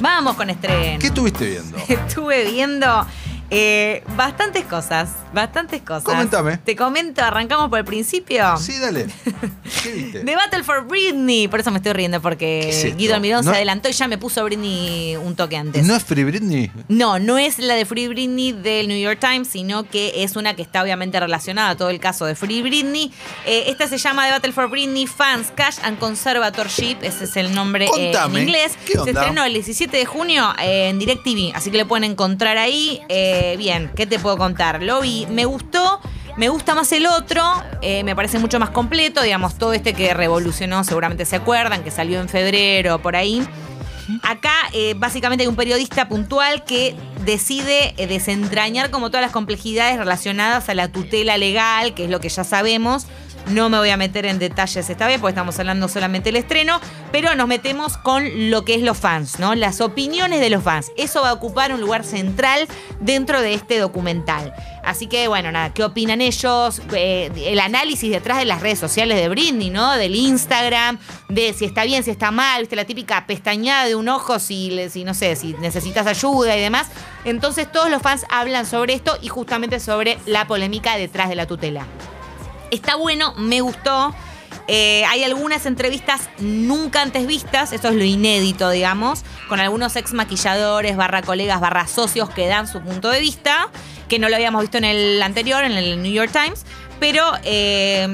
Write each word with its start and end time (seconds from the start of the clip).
Vamos 0.00 0.36
con 0.36 0.48
estreno. 0.48 1.00
¿Qué 1.00 1.08
estuviste 1.08 1.44
viendo? 1.44 1.76
Estuve 1.88 2.44
viendo 2.44 3.04
eh, 3.50 4.04
bastantes 4.16 4.64
cosas, 4.64 5.08
bastantes 5.34 5.82
cosas. 5.82 6.04
Coméntame. 6.04 6.58
Te 6.58 6.76
comento, 6.76 7.20
arrancamos 7.20 7.68
por 7.68 7.80
el 7.80 7.84
principio. 7.84 8.56
Sí, 8.58 8.78
dale. 8.78 9.08
¿Qué 9.82 9.92
viste? 9.92 10.20
The 10.20 10.36
Battle 10.36 10.64
for 10.64 10.84
Britney. 10.86 11.48
Por 11.48 11.60
eso 11.60 11.70
me 11.70 11.78
estoy 11.78 11.92
riendo, 11.92 12.20
porque 12.20 12.68
¿Qué 12.70 12.88
es? 12.88 12.96
Guido 12.96 13.14
Almirón 13.14 13.44
¿No? 13.44 13.50
se 13.50 13.56
adelantó 13.56 13.88
y 13.88 13.92
ya 13.92 14.08
me 14.08 14.18
puso 14.18 14.44
Britney 14.44 15.16
un 15.16 15.36
toque 15.36 15.56
antes. 15.56 15.86
¿No 15.86 15.94
es 15.96 16.04
Free 16.04 16.24
Britney? 16.24 16.70
No, 16.88 17.18
no 17.18 17.38
es 17.38 17.58
la 17.58 17.74
de 17.74 17.84
Free 17.86 18.08
Britney 18.08 18.52
del 18.52 18.88
New 18.88 18.98
York 18.98 19.18
Times, 19.20 19.48
sino 19.48 19.84
que 19.88 20.22
es 20.24 20.36
una 20.36 20.54
que 20.54 20.62
está 20.62 20.82
obviamente 20.82 21.18
relacionada 21.20 21.70
a 21.70 21.76
todo 21.76 21.90
el 21.90 22.00
caso 22.00 22.26
de 22.26 22.34
Free 22.34 22.62
Britney. 22.62 23.12
Eh, 23.46 23.64
esta 23.68 23.86
se 23.88 23.98
llama 23.98 24.26
The 24.26 24.32
Battle 24.32 24.52
for 24.52 24.68
Britney 24.70 25.06
Fans 25.06 25.52
Cash 25.54 25.76
and 25.82 25.98
Conservatorship, 25.98 26.96
ese 27.02 27.24
es 27.24 27.36
el 27.36 27.54
nombre 27.54 27.86
eh, 27.98 28.12
en 28.12 28.36
inglés. 28.36 28.72
¿qué 28.86 28.92
Se 28.94 28.98
onda? 29.00 29.12
estrenó 29.20 29.44
el 29.44 29.52
17 29.54 29.96
de 29.96 30.04
junio 30.06 30.52
eh, 30.60 30.88
en 30.88 30.98
DirecTV, 30.98 31.52
así 31.54 31.70
que 31.70 31.76
le 31.78 31.84
pueden 31.86 32.04
encontrar 32.04 32.58
ahí. 32.58 33.00
Bien, 33.58 33.90
¿qué 33.96 34.06
te 34.06 34.18
puedo 34.18 34.36
contar? 34.36 34.82
Lo 34.82 35.00
vi, 35.00 35.26
me 35.26 35.44
gustó. 35.44 36.00
Me 36.38 36.48
gusta 36.50 36.76
más 36.76 36.92
el 36.92 37.06
otro, 37.06 37.42
eh, 37.82 38.04
me 38.04 38.14
parece 38.14 38.38
mucho 38.38 38.60
más 38.60 38.70
completo, 38.70 39.22
digamos, 39.22 39.58
todo 39.58 39.72
este 39.72 39.92
que 39.92 40.14
revolucionó, 40.14 40.84
seguramente 40.84 41.24
se 41.24 41.34
acuerdan, 41.34 41.82
que 41.82 41.90
salió 41.90 42.20
en 42.20 42.28
febrero, 42.28 43.02
por 43.02 43.16
ahí. 43.16 43.44
Acá 44.22 44.52
eh, 44.72 44.94
básicamente 44.96 45.42
hay 45.42 45.48
un 45.48 45.56
periodista 45.56 46.08
puntual 46.08 46.62
que 46.62 46.94
decide 47.24 47.92
eh, 47.96 48.06
desentrañar 48.06 48.92
como 48.92 49.10
todas 49.10 49.22
las 49.22 49.32
complejidades 49.32 49.98
relacionadas 49.98 50.68
a 50.68 50.74
la 50.74 50.86
tutela 50.86 51.36
legal, 51.38 51.92
que 51.94 52.04
es 52.04 52.10
lo 52.10 52.20
que 52.20 52.28
ya 52.28 52.44
sabemos. 52.44 53.08
No 53.50 53.70
me 53.70 53.78
voy 53.78 53.88
a 53.88 53.96
meter 53.96 54.26
en 54.26 54.38
detalles 54.38 54.90
esta 54.90 55.06
vez 55.06 55.18
porque 55.18 55.30
estamos 55.30 55.58
hablando 55.58 55.88
solamente 55.88 56.28
del 56.28 56.36
estreno, 56.36 56.80
pero 57.10 57.34
nos 57.34 57.48
metemos 57.48 57.96
con 57.96 58.50
lo 58.50 58.64
que 58.64 58.74
es 58.74 58.82
los 58.82 58.98
fans, 58.98 59.38
¿no? 59.38 59.54
Las 59.54 59.80
opiniones 59.80 60.40
de 60.40 60.50
los 60.50 60.62
fans. 60.62 60.92
Eso 60.98 61.22
va 61.22 61.30
a 61.30 61.32
ocupar 61.32 61.72
un 61.72 61.80
lugar 61.80 62.04
central 62.04 62.68
dentro 63.00 63.40
de 63.40 63.54
este 63.54 63.78
documental. 63.78 64.52
Así 64.84 65.06
que, 65.06 65.28
bueno, 65.28 65.50
nada, 65.50 65.72
¿qué 65.72 65.82
opinan 65.82 66.20
ellos? 66.20 66.82
Eh, 66.92 67.30
el 67.46 67.60
análisis 67.60 68.10
detrás 68.10 68.38
de 68.38 68.44
las 68.44 68.60
redes 68.60 68.78
sociales 68.78 69.18
de 69.18 69.28
Britney, 69.30 69.70
¿no? 69.70 69.94
Del 69.94 70.14
Instagram, 70.14 70.98
de 71.30 71.54
si 71.54 71.64
está 71.64 71.84
bien, 71.84 72.02
si 72.02 72.10
está 72.10 72.30
mal, 72.30 72.60
viste, 72.60 72.76
la 72.76 72.84
típica 72.84 73.26
pestañada 73.26 73.86
de 73.86 73.94
un 73.94 74.08
ojo, 74.08 74.38
si, 74.38 74.78
si 74.90 75.04
no 75.04 75.14
sé, 75.14 75.36
si 75.36 75.54
necesitas 75.54 76.06
ayuda 76.06 76.54
y 76.56 76.60
demás. 76.60 76.88
Entonces, 77.24 77.70
todos 77.72 77.90
los 77.90 78.02
fans 78.02 78.26
hablan 78.30 78.66
sobre 78.66 78.92
esto 78.92 79.16
y 79.22 79.28
justamente 79.28 79.80
sobre 79.80 80.18
la 80.26 80.46
polémica 80.46 80.96
detrás 80.96 81.30
de 81.30 81.34
la 81.34 81.46
tutela. 81.46 81.86
Está 82.70 82.96
bueno, 82.96 83.34
me 83.36 83.60
gustó. 83.60 84.14
Eh, 84.70 85.02
hay 85.06 85.24
algunas 85.24 85.64
entrevistas 85.64 86.28
nunca 86.40 87.00
antes 87.00 87.26
vistas, 87.26 87.72
eso 87.72 87.88
es 87.88 87.94
lo 87.94 88.04
inédito, 88.04 88.68
digamos, 88.68 89.24
con 89.48 89.60
algunos 89.60 89.96
ex 89.96 90.12
maquilladores, 90.12 90.94
barra 90.96 91.22
colegas, 91.22 91.58
barra 91.60 91.86
socios 91.86 92.28
que 92.28 92.46
dan 92.48 92.68
su 92.68 92.80
punto 92.82 93.08
de 93.08 93.18
vista, 93.20 93.68
que 94.08 94.18
no 94.18 94.28
lo 94.28 94.36
habíamos 94.36 94.60
visto 94.60 94.76
en 94.76 94.84
el 94.84 95.22
anterior, 95.22 95.64
en 95.64 95.72
el 95.72 96.02
New 96.02 96.12
York 96.12 96.30
Times, 96.32 96.66
pero, 97.00 97.22
eh, 97.44 98.06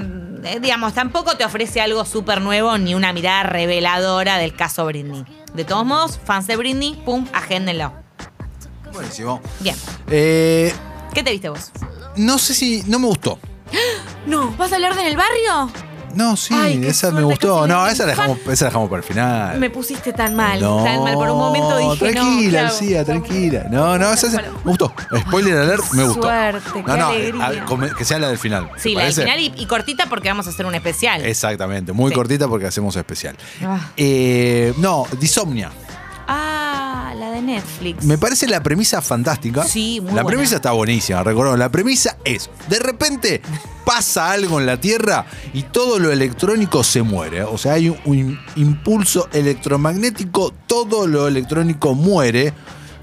eh, 0.45 0.61
digamos, 0.61 0.95
tampoco 0.95 1.37
te 1.37 1.45
ofrece 1.45 1.81
algo 1.81 2.05
súper 2.05 2.41
nuevo 2.41 2.79
ni 2.79 2.95
una 2.95 3.13
mirada 3.13 3.43
reveladora 3.43 4.39
del 4.39 4.55
caso 4.55 4.87
Britney. 4.87 5.25
De 5.55 5.65
todos 5.65 5.85
modos, 5.85 6.21
fans 6.25 6.47
de 6.47 6.55
Britney, 6.57 6.95
pum, 7.05 7.27
agéndenlo. 7.33 7.93
Buenísimo. 8.93 9.41
Bien, 9.59 9.75
Eh, 10.09 10.73
¿qué 11.13 11.25
te 11.25 11.33
viste 11.33 11.49
vos? 11.49 11.73
no 12.17 12.39
sé 12.39 12.55
si. 12.55 12.85
No 12.87 13.01
me 13.01 13.09
gustó. 13.09 13.41
No, 14.27 14.51
¿vas 14.57 14.73
a 14.73 14.77
hablar 14.77 14.95
de 14.95 15.03
en 15.03 15.07
el 15.09 15.17
barrio? 15.17 15.71
No, 16.15 16.37
sí, 16.37 16.55
Ay, 16.57 16.81
esa 16.87 17.11
me 17.11 17.25
gustó. 17.25 17.67
No, 17.67 17.89
esa 17.89 18.05
la, 18.05 18.11
dejamos, 18.11 18.39
esa 18.49 18.67
la 18.67 18.69
dejamos 18.71 18.89
para 18.89 18.99
el 19.03 19.05
final. 19.05 19.59
Me 19.59 19.69
pusiste 19.69 20.13
tan 20.13 20.37
mal, 20.37 20.61
no, 20.61 20.85
tan 20.85 21.03
mal. 21.03 21.15
Por 21.15 21.29
un 21.29 21.39
momento 21.39 21.77
dije, 21.77 22.13
tranquila, 22.13 22.63
no. 22.63 22.69
Lucía, 22.69 23.05
tranquila. 23.05 23.67
No, 23.69 23.99
no, 23.99 24.13
esa, 24.13 24.29
esa- 24.29 24.43
me 24.43 24.49
gustó. 24.71 24.93
Spoiler 25.27 25.57
alert, 25.59 25.83
me 25.93 26.05
gustó. 26.05 26.23
Suerte, 26.23 26.83
no, 26.87 26.97
no, 26.97 27.09
a- 27.43 27.95
que 27.99 28.05
sea 28.05 28.21
la 28.21 28.29
del 28.29 28.39
final. 28.39 28.71
¿te 28.75 28.79
Sí, 28.81 28.95
la 28.95 29.05
del 29.07 29.13
final 29.13 29.41
y, 29.41 29.53
y 29.57 29.67
cortita 29.67 30.07
porque 30.07 30.29
vamos 30.29 30.47
a 30.47 30.51
hacer 30.51 30.65
un 30.67 30.77
especial. 30.77 31.25
Exactamente, 31.25 31.93
muy 31.93 32.11
Sí. 32.11 32.15
cortita 32.15 32.47
porque 32.47 32.67
hacemos 32.67 32.95
especial. 32.95 33.37
Ah. 33.67 33.91
Eh, 33.97 34.73
no, 34.79 35.07
Disomnia. 35.19 35.73
De 37.35 37.43
Netflix. 37.43 38.05
Me 38.05 38.17
parece 38.17 38.47
la 38.47 38.63
premisa 38.63 39.03
fantástica. 39.03 39.65
Sí, 39.65 40.01
muy 40.01 40.13
La 40.13 40.23
buena. 40.23 40.37
premisa 40.37 40.57
está 40.57 40.71
buenísima, 40.71 41.23
recordemos. 41.25 41.59
La 41.59 41.69
premisa 41.69 42.17
es, 42.25 42.49
de 42.69 42.79
repente 42.79 43.43
pasa 43.85 44.31
algo 44.31 44.61
en 44.61 44.67
la 44.67 44.81
Tierra 44.81 45.27
y 45.53 45.63
todo 45.65 45.99
lo 45.99 46.13
electrónico 46.13 46.85
se 46.85 47.03
muere. 47.03 47.43
O 47.43 47.59
sea, 47.59 47.73
hay 47.73 47.89
un, 47.89 47.99
un 48.05 48.39
impulso 48.55 49.29
electromagnético, 49.33 50.53
todo 50.69 51.07
lo 51.09 51.27
electrónico 51.27 51.95
muere, 51.95 52.53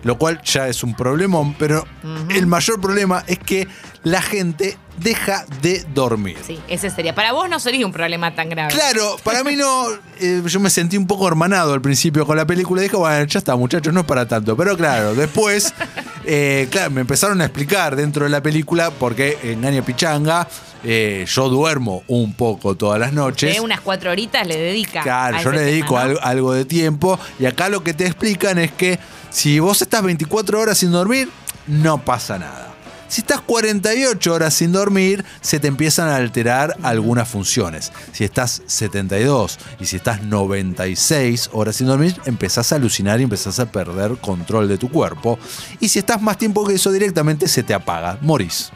lo 0.04 0.18
cual 0.18 0.42
ya 0.44 0.68
es 0.70 0.82
un 0.84 0.96
problemón, 0.96 1.54
pero 1.60 1.86
el 2.30 2.48
mayor 2.48 2.80
problema 2.80 3.24
es 3.28 3.38
que 3.40 3.68
la 4.04 4.22
gente 4.22 4.78
deja 5.02 5.46
de 5.62 5.86
dormir. 5.94 6.38
Sí, 6.46 6.60
ese 6.68 6.90
sería. 6.90 7.16
Para 7.16 7.32
vos 7.32 7.50
no 7.50 7.60
sería 7.60 7.86
un 7.86 7.92
problema 7.92 8.34
tan 8.36 8.50
grave. 8.50 8.74
Claro, 8.74 9.18
para 9.24 9.44
mí 9.44 9.56
no. 9.56 9.88
eh, 10.20 10.42
yo 10.46 10.60
me 10.60 10.70
sentí 10.70 10.98
un 10.98 11.08
poco 11.08 11.28
hermanado 11.28 11.74
al 11.74 11.82
principio 11.82 12.26
con 12.26 12.38
la 12.38 12.46
película. 12.46 12.82
Dije, 12.82 12.96
bueno, 12.96 13.24
ya 13.26 13.40
está, 13.40 13.56
muchachos, 13.56 13.94
no 13.94 14.02
es 14.02 14.06
para 14.06 14.28
tanto. 14.28 14.56
Pero 14.56 14.78
claro, 14.78 15.16
después, 15.16 15.74
eh, 16.26 16.68
claro, 16.72 16.92
me 16.92 17.02
empezaron 17.02 17.42
a 17.42 17.46
explicar 17.46 17.96
dentro 17.96 18.26
de 18.26 18.30
la 18.30 18.42
película 18.42 18.92
porque 18.92 19.38
engaña 19.44 19.82
pichanga. 19.82 20.48
eh, 20.84 21.26
yo 21.28 21.50
duermo 21.50 22.04
un 22.08 22.34
poco 22.34 22.76
todas 22.76 23.00
las 23.00 23.14
noches. 23.14 23.56
Eh, 23.56 23.60
unas 23.60 23.82
cuatro 23.82 24.12
horitas 24.12 24.46
le 24.48 24.58
dedica. 24.58 25.02
Claro, 25.02 25.38
yo 25.42 25.52
le 25.52 25.62
dedico 25.62 25.96
tema, 25.96 26.00
¿no? 26.00 26.10
algo, 26.10 26.22
algo 26.22 26.54
de 26.54 26.66
tiempo. 26.66 27.20
Y 27.40 27.46
acá 27.46 27.70
lo 27.70 27.84
que 27.84 27.94
te 27.94 28.06
explican 28.06 28.58
es 28.58 28.72
que 28.72 29.00
si 29.30 29.60
vos 29.60 29.82
estás 29.82 30.04
24 30.04 30.60
horas 30.60 30.78
sin 30.78 30.92
dormir, 30.92 31.30
no 31.68 32.04
pasa 32.04 32.38
nada. 32.40 32.71
Si 33.12 33.20
estás 33.20 33.42
48 33.42 34.34
horas 34.34 34.54
sin 34.54 34.72
dormir, 34.72 35.26
se 35.42 35.60
te 35.60 35.68
empiezan 35.68 36.08
a 36.08 36.16
alterar 36.16 36.78
algunas 36.82 37.28
funciones. 37.28 37.92
Si 38.14 38.24
estás 38.24 38.62
72 38.68 39.60
y 39.82 39.86
si 39.86 39.98
estás 39.98 40.24
96 40.24 41.50
horas 41.52 41.76
sin 41.76 41.88
dormir, 41.88 42.16
empezás 42.24 42.72
a 42.72 42.78
alucinar 42.78 43.20
y 43.20 43.24
empezás 43.24 43.60
a 43.60 43.70
perder 43.70 44.16
control 44.16 44.70
de 44.70 44.78
tu 44.78 44.90
cuerpo. 44.90 45.38
Y 45.82 45.90
si 45.90 46.00
estás 46.00 46.22
más 46.22 46.38
tiempo 46.38 46.66
que 46.66 46.76
eso 46.76 46.90
directamente, 46.90 47.50
se 47.50 47.64
te 47.64 47.74
apaga, 47.74 48.18
morís. 48.22 48.72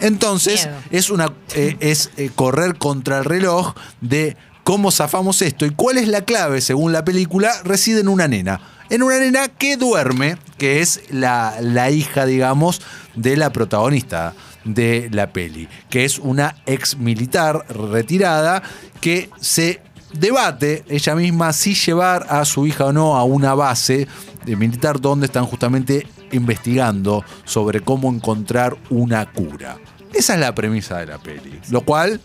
Entonces, 0.00 0.66
Miedo. 0.66 0.78
es, 0.90 1.10
una, 1.10 1.32
eh, 1.54 1.76
es 1.78 2.10
eh, 2.16 2.32
correr 2.34 2.76
contra 2.76 3.18
el 3.18 3.24
reloj 3.24 3.72
de 4.00 4.36
cómo 4.64 4.90
zafamos 4.90 5.42
esto. 5.42 5.64
¿Y 5.64 5.70
cuál 5.70 5.98
es 5.98 6.08
la 6.08 6.22
clave, 6.24 6.60
según 6.60 6.90
la 6.90 7.04
película? 7.04 7.52
Reside 7.62 8.00
en 8.00 8.08
una 8.08 8.26
nena. 8.26 8.60
En 8.90 9.04
una 9.04 9.20
nena 9.20 9.46
que 9.46 9.76
duerme, 9.76 10.38
que 10.58 10.80
es 10.80 11.02
la, 11.10 11.54
la 11.60 11.90
hija, 11.90 12.26
digamos, 12.26 12.82
de 13.14 13.36
la 13.36 13.50
protagonista 13.50 14.34
de 14.64 15.08
la 15.12 15.32
peli, 15.32 15.68
que 15.88 16.04
es 16.04 16.18
una 16.18 16.56
ex 16.66 16.98
militar 16.98 17.64
retirada 17.68 18.62
que 19.00 19.30
se 19.40 19.80
debate 20.12 20.84
ella 20.88 21.14
misma 21.14 21.52
si 21.52 21.74
llevar 21.74 22.26
a 22.28 22.44
su 22.44 22.66
hija 22.66 22.86
o 22.86 22.92
no 22.92 23.16
a 23.16 23.24
una 23.24 23.54
base 23.54 24.06
de 24.44 24.56
militar 24.56 25.00
donde 25.00 25.26
están 25.26 25.46
justamente 25.46 26.06
investigando 26.32 27.24
sobre 27.44 27.80
cómo 27.80 28.10
encontrar 28.10 28.76
una 28.90 29.30
cura. 29.32 29.78
Esa 30.12 30.34
es 30.34 30.40
la 30.40 30.54
premisa 30.54 30.98
de 30.98 31.06
la 31.06 31.18
peli. 31.18 31.60
Lo 31.70 31.82
cual, 31.82 32.20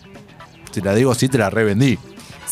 te 0.72 0.80
la 0.80 0.94
digo 0.94 1.12
así, 1.12 1.28
te 1.28 1.38
la 1.38 1.50
revendí. 1.50 1.98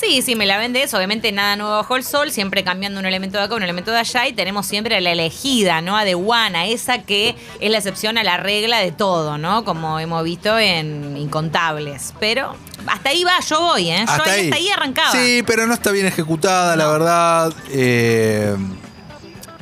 Sí, 0.02 0.20
sí, 0.20 0.34
me 0.34 0.46
la 0.46 0.58
vendes. 0.58 0.92
Obviamente 0.94 1.30
nada 1.30 1.54
nuevo 1.54 1.72
bajo 1.76 1.94
el 1.96 2.02
sol, 2.02 2.32
siempre 2.32 2.64
cambiando 2.64 2.98
un 2.98 3.06
elemento 3.06 3.38
de 3.38 3.44
acá, 3.44 3.54
un 3.54 3.62
elemento 3.62 3.92
de 3.92 3.98
allá. 3.98 4.26
Y 4.26 4.32
tenemos 4.32 4.66
siempre 4.66 4.96
a 4.96 5.00
la 5.00 5.12
elegida, 5.12 5.80
¿no? 5.80 5.96
A 5.96 6.04
The 6.04 6.16
One, 6.16 6.58
a 6.58 6.66
esa 6.66 7.02
que 7.02 7.36
es 7.60 7.70
la 7.70 7.78
excepción 7.78 8.18
a 8.18 8.24
la 8.24 8.36
regla 8.36 8.78
de 8.80 8.90
todo, 8.90 9.38
¿no? 9.38 9.64
Como 9.64 10.00
hemos 10.00 10.24
visto 10.24 10.58
en 10.58 11.16
Incontables. 11.16 12.14
Pero 12.18 12.56
hasta 12.86 13.10
ahí 13.10 13.22
va, 13.22 13.38
yo 13.48 13.60
voy, 13.60 13.90
¿eh? 13.90 14.04
Yo 14.04 14.22
ahí, 14.24 14.44
hasta 14.46 14.56
ahí 14.56 14.68
arrancaba. 14.70 15.12
Sí, 15.12 15.42
pero 15.46 15.66
no 15.68 15.74
está 15.74 15.92
bien 15.92 16.06
ejecutada, 16.06 16.74
la 16.74 16.88
verdad. 16.88 17.52
Eh, 17.70 18.56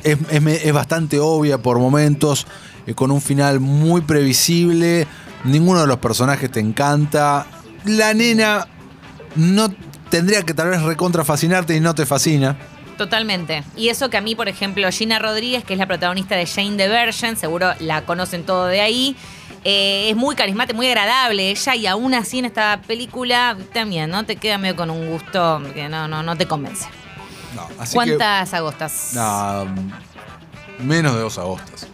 es, 0.03 0.17
es 0.31 0.41
me- 0.41 0.55
es 0.55 0.73
bastante 0.73 1.19
obvia 1.19 1.59
por 1.59 1.77
momentos, 1.77 2.47
eh, 2.87 2.95
con 2.95 3.11
un 3.11 3.21
final 3.21 3.59
muy 3.59 4.01
previsible. 4.01 5.05
Ninguno 5.43 5.81
de 5.81 5.87
los 5.87 5.97
personajes 5.97 6.49
te 6.49 6.59
encanta. 6.59 7.45
La 7.85 8.15
nena 8.15 8.67
no 9.35 9.69
tendría 10.11 10.43
que 10.43 10.53
tal 10.53 10.69
vez 10.69 10.83
recontra 10.83 11.25
fascinarte 11.25 11.75
y 11.75 11.79
no 11.79 11.95
te 11.95 12.05
fascina. 12.05 12.55
Totalmente. 12.97 13.63
Y 13.75 13.89
eso 13.89 14.11
que 14.11 14.17
a 14.17 14.21
mí, 14.21 14.35
por 14.35 14.47
ejemplo, 14.47 14.87
Gina 14.91 15.17
Rodríguez, 15.17 15.63
que 15.63 15.73
es 15.73 15.79
la 15.79 15.87
protagonista 15.87 16.35
de 16.35 16.45
Jane 16.45 16.77
the 16.77 16.87
Virgin, 16.87 17.35
seguro 17.35 17.71
la 17.79 18.03
conocen 18.03 18.45
todo 18.45 18.67
de 18.67 18.81
ahí. 18.81 19.15
eh, 19.63 20.09
es 20.09 20.15
muy 20.15 20.35
carismática, 20.35 20.75
muy 20.75 20.87
agradable 20.87 21.49
ella 21.51 21.75
y 21.75 21.85
aún 21.87 22.13
así 22.13 22.39
en 22.39 22.45
esta 22.45 22.79
película 22.85 23.55
también, 23.73 24.09
¿no? 24.11 24.23
Te 24.25 24.35
queda 24.35 24.57
medio 24.59 24.75
con 24.75 24.89
un 24.91 25.07
gusto 25.09 25.61
que 25.73 25.87
no, 25.89 26.07
no, 26.07 26.21
no 26.23 26.35
te 26.35 26.47
convence. 26.47 26.87
No, 27.55 27.67
así 27.79 27.93
¿Cuántas 27.95 28.53
agostas? 28.53 29.11
no, 29.13 29.65
menos 30.79 31.13
de 31.15 31.21
dos 31.21 31.37
agostas. 31.37 31.87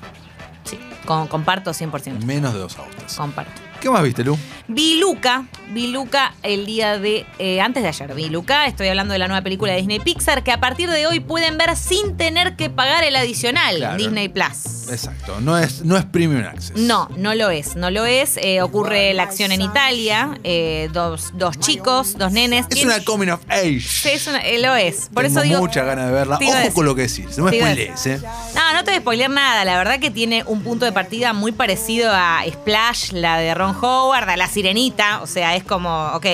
Sí, 0.64 0.80
con- 1.06 1.28
comparto 1.28 1.72
100%. 1.74 2.24
Menos 2.26 2.54
de 2.54 2.60
dos 2.60 2.78
agostas. 2.78 3.16
Comparto. 3.16 3.62
¿Qué 3.82 3.90
más 3.90 4.02
viste, 4.04 4.24
Lu? 4.24 4.38
Vi 4.70 5.00
Luca, 5.00 5.46
vi 5.70 5.88
Luca 5.88 6.34
el 6.44 6.66
día 6.66 6.98
de. 7.00 7.26
eh, 7.40 7.62
antes 7.62 7.84
de 7.84 7.90
ayer 7.90 8.14
vi 8.14 8.28
Luca. 8.30 8.66
Estoy 8.66 8.88
hablando 8.90 9.14
de 9.14 9.20
la 9.20 9.28
nueva 9.30 9.42
película 9.42 9.72
de 9.72 9.78
Disney 9.78 10.00
Pixar 10.00 10.44
que 10.44 10.52
a 10.52 10.60
partir 10.60 10.90
de 10.90 11.08
hoy 11.08 11.22
pueden 11.22 11.58
ver 11.58 11.74
sin 11.78 12.18
tener 12.18 12.56
que 12.58 12.70
pagar 12.70 13.04
el 13.06 13.16
adicional 13.16 13.78
Claro. 13.78 13.98
Disney 13.98 14.28
Plus. 14.28 14.90
Exacto, 14.92 15.40
no 15.42 15.58
es, 15.58 15.84
no 15.86 15.96
es 15.98 16.04
Premium 16.06 16.44
Access. 16.44 16.76
No, 16.76 17.08
no 17.18 17.34
lo 17.36 17.50
es, 17.50 17.76
no 17.78 17.92
lo 17.92 18.06
es. 18.06 18.36
Eh, 18.38 18.62
ocurre 18.62 19.14
la 19.14 19.24
acción 19.24 19.52
en 19.54 19.62
Italia. 19.62 20.38
eh, 20.44 20.90
dos, 20.92 21.32
dos 21.36 21.58
chicos, 21.60 22.18
dos 22.18 22.32
nenes. 22.34 22.66
Es 22.70 22.84
una 22.84 23.02
coming 23.06 23.30
of 23.30 23.42
age. 23.50 23.80
Sí, 23.82 24.10
es 24.10 24.28
una- 24.28 24.42
lo 24.62 24.76
es. 24.76 25.10
Por 25.14 25.24
Tengo 25.24 25.40
eso 25.40 25.48
digo. 25.48 25.60
muchas 25.60 25.86
ganas 25.86 26.08
de 26.08 26.12
verla. 26.12 26.40
Ojo 26.42 26.74
con 26.74 26.86
lo 26.86 26.96
que 26.96 27.04
decís, 27.04 27.38
no 27.38 27.46
me 27.46 27.52
spoilees, 27.58 28.06
¿eh? 28.08 28.20
No, 28.56 28.67
no 28.78 28.84
te 28.84 28.92
voy 28.92 28.98
a 28.98 29.02
spoilear 29.02 29.32
nada. 29.32 29.66
La 29.66 29.76
verdad 29.76 30.00
que 30.00 30.12
tiene 30.12 30.44
un 30.46 30.62
punto 30.62 30.86
de 30.86 30.92
partida 30.92 31.34
muy 31.34 31.52
parecido 31.52 32.12
a 32.14 32.44
Splash, 32.48 33.12
la 33.12 33.40
de 33.40 33.56
Ron 33.56 33.76
Howard, 33.76 34.30
a 34.30 34.38
La 34.38 34.48
Sirenita. 34.48 35.22
O 35.24 35.28
sea, 35.28 35.56
es 35.56 35.64
como, 35.64 36.12
ok. 36.14 36.26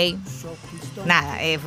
Nada, 1.06 1.42
eh, 1.42 1.60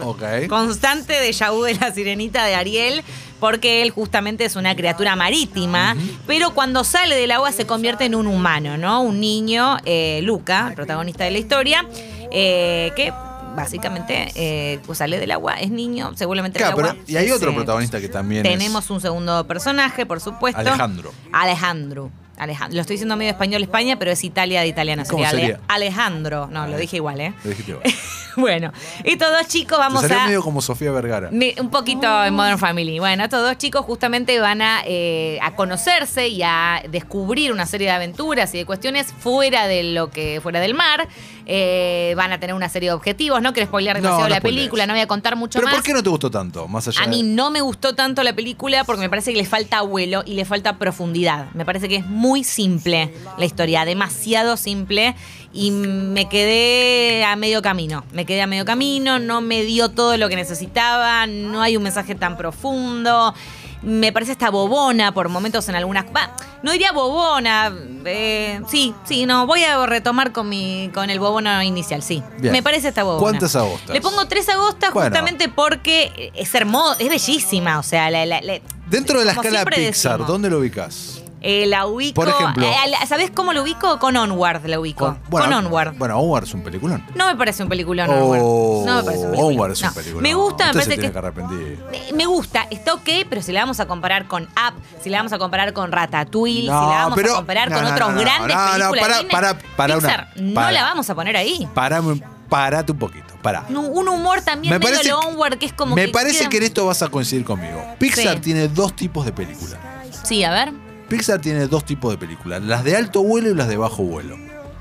constante 0.49 1.15
de 1.15 1.35
vu 1.51 1.63
de 1.63 1.75
la 1.75 1.93
sirenita 1.93 2.45
de 2.45 2.55
Ariel, 2.55 3.03
porque 3.41 3.83
él 3.83 3.91
justamente 3.91 4.45
es 4.45 4.55
una 4.55 4.75
criatura 4.77 5.17
marítima, 5.17 5.97
pero 6.27 6.55
cuando 6.55 6.85
sale 6.85 7.17
del 7.17 7.33
agua 7.33 7.53
se 7.53 7.67
convierte 7.67 8.05
en 8.05 8.15
un 8.15 8.27
humano, 8.27 8.79
¿no? 8.79 9.03
Un 9.03 9.21
niño, 9.21 9.79
eh, 9.85 10.21
Luca, 10.23 10.69
el 10.69 10.75
protagonista 10.75 11.25
de 11.25 11.33
la 11.33 11.39
historia, 11.39 11.87
eh, 12.31 12.93
que 12.97 13.13
básicamente 13.57 14.29
eh, 14.35 14.79
pues 14.87 14.99
sale 14.99 15.19
del 15.19 15.31
agua, 15.33 15.55
es 15.55 15.71
niño, 15.71 16.13
se 16.17 16.27
vuelve 16.27 16.41
a 16.41 16.43
meter 16.45 16.61
Claro, 16.63 16.77
pero 16.77 16.89
agua. 16.91 17.03
y 17.07 17.17
hay 17.17 17.31
otro 17.31 17.55
protagonista 17.55 18.01
que 18.01 18.09
también 18.09 18.43
tenemos 18.43 18.89
un 18.91 19.01
segundo 19.01 19.47
personaje, 19.47 20.07
por 20.07 20.21
supuesto. 20.21 20.61
Alejandro. 20.61 21.13
Alejandro. 21.33 22.11
Alejandro. 22.39 22.75
Lo 22.77 22.81
estoy 22.83 22.95
diciendo 22.95 23.17
medio 23.17 23.31
español 23.31 23.63
España, 23.63 23.99
pero 23.99 24.11
es 24.11 24.23
Italia 24.23 24.61
de 24.61 24.69
italiana. 24.69 25.05
¿Cómo 25.09 25.29
sería? 25.29 25.59
Alejandro. 25.69 26.49
No, 26.53 26.67
lo 26.67 26.77
dije 26.77 26.97
igual, 26.97 27.21
¿eh? 27.21 27.33
Lo 27.43 27.51
dijiste 27.51 27.75
vos. 27.75 27.83
bueno, 28.41 28.73
estos 29.05 29.31
dos 29.31 29.49
chicos 29.49 29.79
vamos 29.79 30.03
Te 30.03 30.09
salió 30.09 30.23
a. 30.23 30.27
medio 30.27 30.43
como 30.43 30.61
Sofía 30.63 30.91
Vergara. 30.93 31.31
Me- 31.33 31.55
Un 31.61 31.71
poquito 31.71 32.25
en 32.25 32.35
Modern 32.35 32.59
Family. 32.59 32.99
Bueno, 32.99 33.25
estos 33.25 33.43
dos 33.43 33.57
chicos 33.59 33.85
justamente 33.85 34.39
van 34.41 34.63
a, 34.63 34.83
eh, 34.87 35.39
a 35.43 35.55
conocerse 35.57 36.29
y 36.29 36.43
a 36.43 36.83
descubrir 36.91 37.53
una 37.53 37.67
serie 37.67 37.89
de 37.89 37.93
aventuras 37.95 38.55
y 38.55 38.59
de 38.59 38.67
cuestiones 38.67 39.13
fuera 39.19 39.67
de 39.67 39.83
lo 39.85 40.11
que 40.11 40.41
fuera 40.43 40.61
del 40.61 40.75
mar. 40.75 41.09
Eh, 41.49 42.15
van 42.17 42.33
a 42.33 42.41
tener 42.41 42.55
una 42.55 42.69
serie 42.69 42.89
de 42.89 42.95
objetivos. 42.95 43.41
No 43.41 43.53
quiero 43.53 43.69
spoilear 43.69 43.97
No, 43.97 44.03
demasiado 44.03 44.29
no 44.29 44.35
la 44.35 44.39
spoilees. 44.39 44.61
película, 44.63 44.87
no 44.87 44.93
voy 44.95 45.03
a 45.03 45.07
contar 45.07 45.37
mucho 45.37 45.59
¿Pero 45.59 45.67
más. 45.67 45.75
por 45.77 45.85
qué 45.85 45.93
no 45.93 46.03
te 46.03 46.09
gustó 46.11 46.31
tanto? 46.31 46.67
Más 46.67 46.89
allá 46.89 47.01
A 47.03 47.07
mí 47.07 47.23
no 47.23 47.51
me 47.51 47.61
gustó 47.61 47.95
tanto 47.95 48.23
la 48.25 48.33
película 48.35 48.83
porque 48.85 49.01
me 49.01 49.09
parece 49.09 49.33
que 49.33 49.39
le 49.39 49.45
falta 49.47 49.81
vuelo 49.83 50.23
y 50.27 50.35
le 50.35 50.45
falta 50.45 50.77
profundidad. 50.79 51.47
Me 51.55 51.65
parece 51.65 51.89
que 51.89 51.97
es 51.97 52.07
muy 52.07 52.43
simple 52.43 53.13
la 53.39 53.45
historia, 53.45 53.85
demasiado 53.85 54.57
simple 54.57 55.15
y 55.57 55.71
me 55.71 56.29
quedé 56.29 57.25
a 57.25 57.35
medio 57.37 57.63
camino. 57.63 58.05
Me 58.13 58.25
quedé 58.27 58.43
a 58.43 58.47
medio 58.47 58.65
camino, 58.65 59.19
no 59.19 59.41
me 59.41 59.63
dio 59.63 59.89
todo 59.89 60.17
lo 60.17 60.29
que 60.29 60.37
necesitaba, 60.37 61.27
no 61.27 61.63
hay 61.63 61.77
un 61.77 61.83
mensaje 61.83 62.15
tan 62.15 62.37
profundo. 62.37 63.35
Me 63.83 64.11
parece 64.13 64.33
esta 64.33 64.51
bobona 64.51 65.13
por 65.13 65.29
momentos 65.29 65.69
en 65.69 65.77
algunas. 65.77 66.07
va, 66.07 66.35
no 66.63 66.73
diría 66.73 66.93
bobona. 66.93 67.73
eh, 68.05 68.61
sí, 68.69 68.95
sí, 69.05 69.27
no. 69.27 69.47
Voy 69.47 69.63
a 69.65 69.85
retomar 69.87 70.33
con 70.33 70.49
mi 70.49 70.91
con 70.93 71.09
el 71.11 71.21
bobona 71.21 71.65
inicial, 71.65 72.03
sí. 72.03 72.23
Bien. 72.39 72.53
Me 72.53 72.63
parece 72.63 72.89
esta 72.89 73.05
bobona. 73.05 73.21
¿Cuántas 73.21 73.55
agostas? 73.55 73.91
Le 73.91 74.01
pongo 74.01 74.27
tres 74.27 74.49
agostas 74.49 74.93
Bueno. 74.93 75.11
justamente 75.11 75.49
porque 75.49 76.33
es 76.35 76.55
hermosa, 76.55 76.97
es 77.01 77.09
bellísima. 77.09 77.79
O 77.79 77.83
sea, 77.83 78.11
la, 78.11 78.25
la- 78.27 78.41
la- 78.41 78.61
Dentro 78.89 79.19
de 79.21 79.25
la 79.27 79.33
escala 79.33 79.65
Pixar, 79.65 80.13
decimos. 80.13 80.27
¿dónde 80.27 80.49
lo 80.51 80.59
ubicas? 80.59 81.23
Eh, 81.49 81.65
la 81.67 81.87
ubico. 81.87 82.15
Por 82.15 82.29
ejemplo. 82.29 82.67
eh, 82.67 83.07
¿Sabes 83.07 83.31
cómo 83.31 83.53
lo 83.53 83.63
ubico? 83.63 84.01
Con 84.01 84.17
Onward 84.17 84.67
la 84.67 84.81
ubico. 84.81 85.17
Con, 85.31 85.53
Onward. 85.53 85.95
Bueno, 85.97 86.19
Onward 86.19 86.43
es 86.45 86.55
un 86.55 86.63
peliculón. 86.63 87.07
No 87.15 87.27
me 87.29 87.37
parece 87.37 87.63
un 87.63 87.69
peliculón 87.69 88.11
Oh, 88.11 88.25
Onward. 88.25 88.87
No 88.87 88.97
me 88.97 89.03
parece 89.05 89.25
un 89.25 89.31
peliculón. 89.31 89.53
Onward 89.53 89.73
es 89.73 89.81
un 89.83 89.87
No. 89.89 89.95
peliculón. 89.95 90.23
Me 90.25 90.35
gusta, 90.35 90.65
me 90.65 90.71
Usted 90.71 90.81
parece 90.81 91.01
que. 91.13 92.13
me- 92.15 92.27
gusta, 92.27 92.67
está 92.71 92.95
ok, 92.95 93.09
pero 93.29 93.43
si 93.43 93.53
la 93.53 93.61
vamos 93.61 93.79
a 93.79 93.87
comparar 93.87 94.27
con 94.27 94.43
Up, 94.45 94.75
si 95.01 95.09
la 95.09 95.19
vamos 95.19 95.33
a 95.33 95.39
comparar 95.39 95.73
con 95.73 95.93
Ratatouille, 95.93 96.67
No, 96.69 96.81
si 96.81 96.87
la 96.91 96.97
vamos 97.03 97.17
pero- 97.17 97.33
a 97.33 97.37
comparar 97.37 97.71
no, 97.71 97.77
con 97.77 97.85
no, 97.85 97.91
otros 97.93 98.09
no, 98.09 98.15
no, 98.17 98.21
grandes 98.21 98.57
no, 98.57 98.63
no, 98.79 98.91
películas 98.91 99.25
para- 99.31 99.55
para- 99.55 99.77
para 99.77 99.99
una- 99.99 100.09
Pixar 100.09 100.29
no 100.37 100.55
para. 100.55 100.73
la 100.73 100.83
vamos 100.83 101.09
a 101.09 101.15
poner 101.15 101.37
ahí. 101.37 101.69
Parame, 101.75 102.21
parate 102.49 102.91
un 102.93 102.99
poquito, 102.99 103.35
pará. 103.41 103.65
Un 103.69 104.09
humor 104.09 104.43
también 104.43 104.73
Me 104.75 104.79
medio 104.81 104.95
parece, 104.97 105.13
Onward, 105.13 105.59
que 105.59 105.67
es 105.67 105.73
como 105.73 105.95
me 105.95 106.07
que 106.07 106.13
parece 106.13 106.41
queda- 106.41 106.49
que 106.49 106.57
en 106.57 106.63
esto 106.65 106.87
vas 106.87 107.03
a 107.03 107.09
coincidir 107.09 107.45
conmigo. 107.45 107.81
Pixar 107.99 108.35
Sí. 108.35 108.41
tiene 108.41 108.67
dos 108.69 108.95
tipos 108.97 109.25
de 109.25 109.33
películas. 109.33 109.79
Sí, 110.25 110.43
a 110.43 110.51
ver. 110.51 110.73
Pixar 111.09 111.41
tiene 111.41 111.67
dos 111.69 111.85
tipos 111.85 112.11
de 112.13 112.19
películas, 112.19 112.63
las 112.63 112.83
de 112.85 112.97
alto 112.97 113.23
vuelo 113.23 113.51
y 113.51 113.55
las 113.55 113.69
de 113.69 113.77
bajo 113.77 114.03
vuelo. 114.03 114.37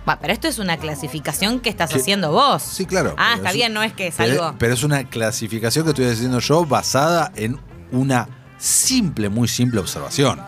Va, 0.08 0.20
pero 0.20 0.34
esto 0.34 0.48
es 0.48 0.60
una 0.60 0.78
clasificación 0.78 1.60
que 1.60 1.70
estás 1.70 1.90
Sí. 1.92 1.98
haciendo 1.98 2.32
vos. 2.32 2.62
Sí, 2.62 2.86
claro. 2.86 3.16
Ah, 3.18 3.34
está 3.38 3.50
es- 3.50 3.56
bien, 3.56 3.74
no 3.74 3.82
es 3.84 3.94
que 3.94 4.08
es 4.08 4.16
pero, 4.18 4.44
algo. 4.46 4.56
pero 4.60 4.74
es 4.74 4.84
una 4.84 5.04
clasificación 5.04 5.84
que 5.84 5.90
estoy 5.92 6.06
haciendo 6.06 6.40
yo 6.40 6.66
basada 6.66 7.32
en 7.36 7.60
una 7.92 8.28
simple, 8.58 9.30
muy 9.30 9.48
simple 9.48 9.80
observación. 9.80 10.40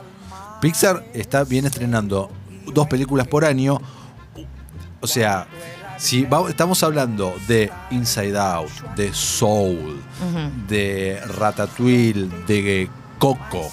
Pixar 0.62 1.03
está 1.13 1.44
bien 1.44 1.65
estrenando 1.65 2.31
dos 2.73 2.88
películas 2.88 3.27
por 3.27 3.45
año. 3.45 3.80
O 5.01 5.07
sea, 5.07 5.47
si 5.97 6.23
va- 6.23 6.50
estamos 6.50 6.81
hablando 6.83 7.33
de 7.47 7.71
Inside 7.91 8.38
Out, 8.38 8.69
de 8.95 9.13
Soul, 9.13 10.00
de 10.68 11.19
Ratatouille, 11.38 12.27
de 12.47 12.89
Coco, 13.19 13.71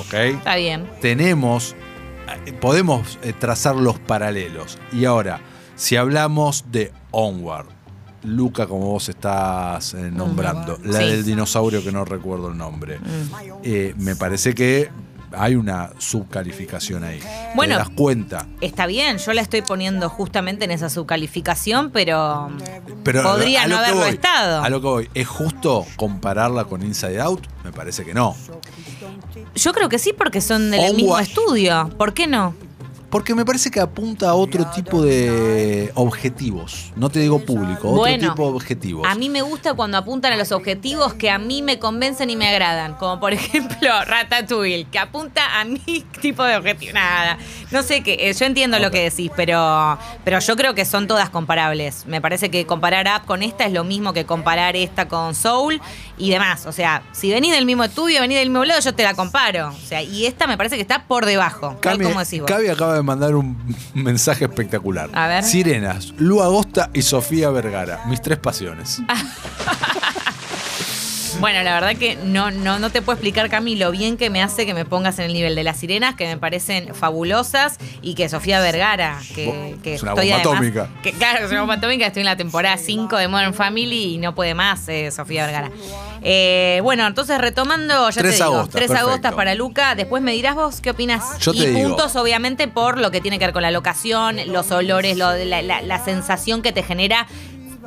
¿ok? 0.00 0.14
Está 0.14 0.56
bien. 0.56 0.88
tenemos, 1.00 1.74
podemos 2.60 3.18
eh, 3.22 3.32
trazar 3.38 3.76
los 3.76 3.98
paralelos. 3.98 4.78
Y 4.92 5.04
ahora, 5.04 5.40
si 5.76 5.96
hablamos 5.96 6.64
de 6.70 6.92
Onward, 7.10 7.66
Luca, 8.24 8.66
como 8.66 8.86
vos 8.90 9.08
estás 9.08 9.94
eh, 9.94 10.10
nombrando, 10.12 10.78
la 10.82 10.98
Sí. 10.98 11.04
del 11.06 11.24
dinosaurio 11.24 11.84
que 11.84 11.92
no 11.92 12.04
recuerdo 12.04 12.48
el 12.48 12.56
nombre, 12.58 12.98
Mm. 12.98 13.02
eh, 13.62 13.94
me 13.96 14.16
parece 14.16 14.54
que 14.54 14.90
hay 15.32 15.54
una 15.56 15.90
subcalificación 15.98 17.04
ahí. 17.04 17.20
Bueno. 17.54 17.74
¿Te 17.74 17.78
das 17.80 17.90
cuenta? 17.90 18.46
Está 18.60 18.86
bien, 18.86 19.18
yo 19.18 19.32
la 19.32 19.42
estoy 19.42 19.62
poniendo 19.62 20.08
justamente 20.08 20.64
en 20.64 20.70
esa 20.70 20.88
subcalificación, 20.90 21.90
pero 21.90 22.50
Pero 23.04 23.22
podría 23.22 23.66
no 23.66 23.78
haberlo 23.78 24.00
voy, 24.00 24.10
estado. 24.10 24.62
A 24.62 24.68
lo 24.68 24.80
que 24.80 24.86
voy, 24.86 25.10
¿es 25.14 25.26
justo 25.26 25.86
compararla 25.96 26.64
con 26.64 26.82
Inside 26.82 27.20
Out? 27.20 27.46
Me 27.64 27.72
parece 27.72 28.04
que 28.04 28.14
no. 28.14 28.36
Yo 29.54 29.72
creo 29.72 29.88
que 29.88 29.98
sí, 29.98 30.12
porque 30.16 30.40
son 30.40 30.70
del 30.70 30.80
Onward. 30.80 30.94
mismo 30.96 31.18
estudio. 31.18 31.90
¿Por 31.98 32.14
qué 32.14 32.26
no? 32.26 32.54
Porque 33.10 33.34
me 33.34 33.44
parece 33.46 33.70
que 33.70 33.80
apunta 33.80 34.28
a 34.28 34.34
otro 34.34 34.66
tipo 34.74 35.00
de 35.02 35.90
objetivos. 35.94 36.92
No 36.94 37.08
te 37.08 37.20
digo 37.20 37.38
público, 37.38 37.88
otro 37.88 38.00
Bueno, 38.00 38.28
tipo 38.30 38.48
de 38.50 38.54
objetivos. 38.56 39.06
A 39.08 39.14
mí 39.14 39.30
me 39.30 39.40
gusta 39.40 39.72
cuando 39.72 39.96
apuntan 39.96 40.32
a 40.34 40.36
los 40.36 40.52
objetivos 40.52 41.14
que 41.14 41.30
a 41.30 41.38
mí 41.38 41.62
me 41.62 41.78
convencen 41.78 42.28
y 42.28 42.36
me 42.36 42.46
agradan. 42.48 42.94
Como 42.96 43.18
por 43.18 43.32
ejemplo 43.34 43.88
Ratatouille, 44.06 44.84
que 44.90 44.98
apunta 44.98 45.58
a 45.58 45.64
mi 45.64 45.78
tipo 46.20 46.44
de 46.44 46.56
objetivo. 46.56 46.92
Nada. 46.92 47.38
No 47.70 47.82
sé 47.82 48.02
qué. 48.02 48.16
eh, 48.28 48.34
Yo 48.34 48.44
entiendo 48.44 48.78
lo 48.78 48.90
que 48.90 49.04
decís, 49.04 49.30
pero, 49.34 49.98
pero 50.24 50.38
yo 50.40 50.56
creo 50.56 50.74
que 50.74 50.84
son 50.84 51.06
todas 51.06 51.30
comparables. 51.30 52.04
Me 52.06 52.20
parece 52.20 52.50
que 52.50 52.66
comparar 52.66 53.06
Up 53.20 53.26
con 53.26 53.42
esta 53.42 53.64
es 53.64 53.72
lo 53.72 53.84
mismo 53.84 54.12
que 54.12 54.26
comparar 54.26 54.76
esta 54.76 55.08
con 55.08 55.34
Soul 55.34 55.80
y 56.18 56.30
demás. 56.30 56.66
O 56.66 56.72
sea, 56.72 57.02
si 57.12 57.30
venís 57.30 57.52
del 57.52 57.64
mismo 57.66 57.84
estudio, 57.84 58.20
venís 58.20 58.38
del 58.38 58.50
mismo 58.50 58.64
lado, 58.64 58.80
yo 58.80 58.94
te 58.94 59.02
la 59.02 59.14
comparo. 59.14 59.68
O 59.68 59.86
sea, 59.86 60.02
y 60.02 60.26
esta 60.26 60.46
me 60.46 60.56
parece 60.56 60.76
que 60.76 60.82
está 60.82 61.04
por 61.04 61.26
debajo. 61.26 61.76
Tal 61.80 61.98
Cami, 61.98 62.04
como 62.04 62.20
decís 62.20 62.40
vos. 62.40 62.48
Cavi 62.48 62.68
acaba 62.68 62.94
de 62.94 63.02
mandar 63.02 63.34
un 63.34 63.56
mensaje 63.94 64.44
espectacular. 64.44 65.10
A 65.12 65.28
ver. 65.28 65.44
Sirenas, 65.44 66.12
Lu 66.18 66.42
Agosta 66.42 66.90
y 66.92 67.02
Sofía 67.02 67.50
Vergara. 67.50 68.02
Mis 68.06 68.20
tres 68.22 68.38
pasiones. 68.38 69.00
Bueno, 71.40 71.62
la 71.62 71.72
verdad 71.74 71.94
que 71.96 72.16
no, 72.16 72.50
no, 72.50 72.80
no 72.80 72.90
te 72.90 73.00
puedo 73.00 73.14
explicar, 73.14 73.48
Cami, 73.48 73.76
lo 73.76 73.92
bien 73.92 74.16
que 74.16 74.28
me 74.28 74.42
hace 74.42 74.66
que 74.66 74.74
me 74.74 74.84
pongas 74.84 75.20
en 75.20 75.26
el 75.26 75.32
nivel 75.32 75.54
de 75.54 75.62
las 75.62 75.76
sirenas, 75.78 76.16
que 76.16 76.26
me 76.26 76.36
parecen 76.36 76.96
fabulosas, 76.96 77.78
y 78.02 78.14
que 78.14 78.28
Sofía 78.28 78.58
Vergara, 78.60 79.20
que, 79.36 79.76
que 79.84 79.94
es 79.94 80.02
una 80.02 80.12
estoy 80.14 80.30
bomba 80.30 80.40
además- 80.42 80.56
atómica. 80.56 80.88
Que, 81.00 81.12
claro, 81.12 81.44
es 81.46 81.50
una 81.52 81.60
bomba 81.60 81.74
atómica, 81.74 82.06
estoy 82.08 82.22
en 82.22 82.26
la 82.26 82.36
temporada 82.36 82.76
5 82.76 83.16
de 83.18 83.28
Modern 83.28 83.54
Family 83.54 84.14
y 84.14 84.18
no 84.18 84.34
puede 84.34 84.54
más 84.54 84.88
eh, 84.88 85.12
Sofía 85.12 85.44
Vergara. 85.46 85.70
Eh, 86.22 86.80
bueno, 86.82 87.06
entonces 87.06 87.38
retomando, 87.40 88.10
ya 88.10 88.20
Tres 88.20 88.36
te 88.36 88.42
digo, 88.42 88.56
agostas, 88.56 88.70
tres 88.74 88.88
perfecto. 88.88 89.08
agostas 89.08 89.34
para 89.34 89.54
Luca. 89.54 89.94
Después 89.94 90.20
me 90.20 90.32
dirás 90.32 90.56
vos 90.56 90.80
qué 90.80 90.90
opinas. 90.90 91.38
Yo 91.38 91.52
y 91.54 91.60
te 91.60 91.66
digo. 91.70 91.88
puntos, 91.90 92.16
obviamente, 92.16 92.66
por 92.66 92.98
lo 92.98 93.12
que 93.12 93.20
tiene 93.20 93.38
que 93.38 93.44
ver 93.44 93.52
con 93.54 93.62
la 93.62 93.70
locación, 93.70 94.38
los 94.48 94.72
olores, 94.72 95.16
lo, 95.16 95.32
la, 95.36 95.62
la- 95.62 95.82
la 95.82 96.04
sensación 96.04 96.62
que 96.62 96.72
te 96.72 96.82
genera 96.82 97.28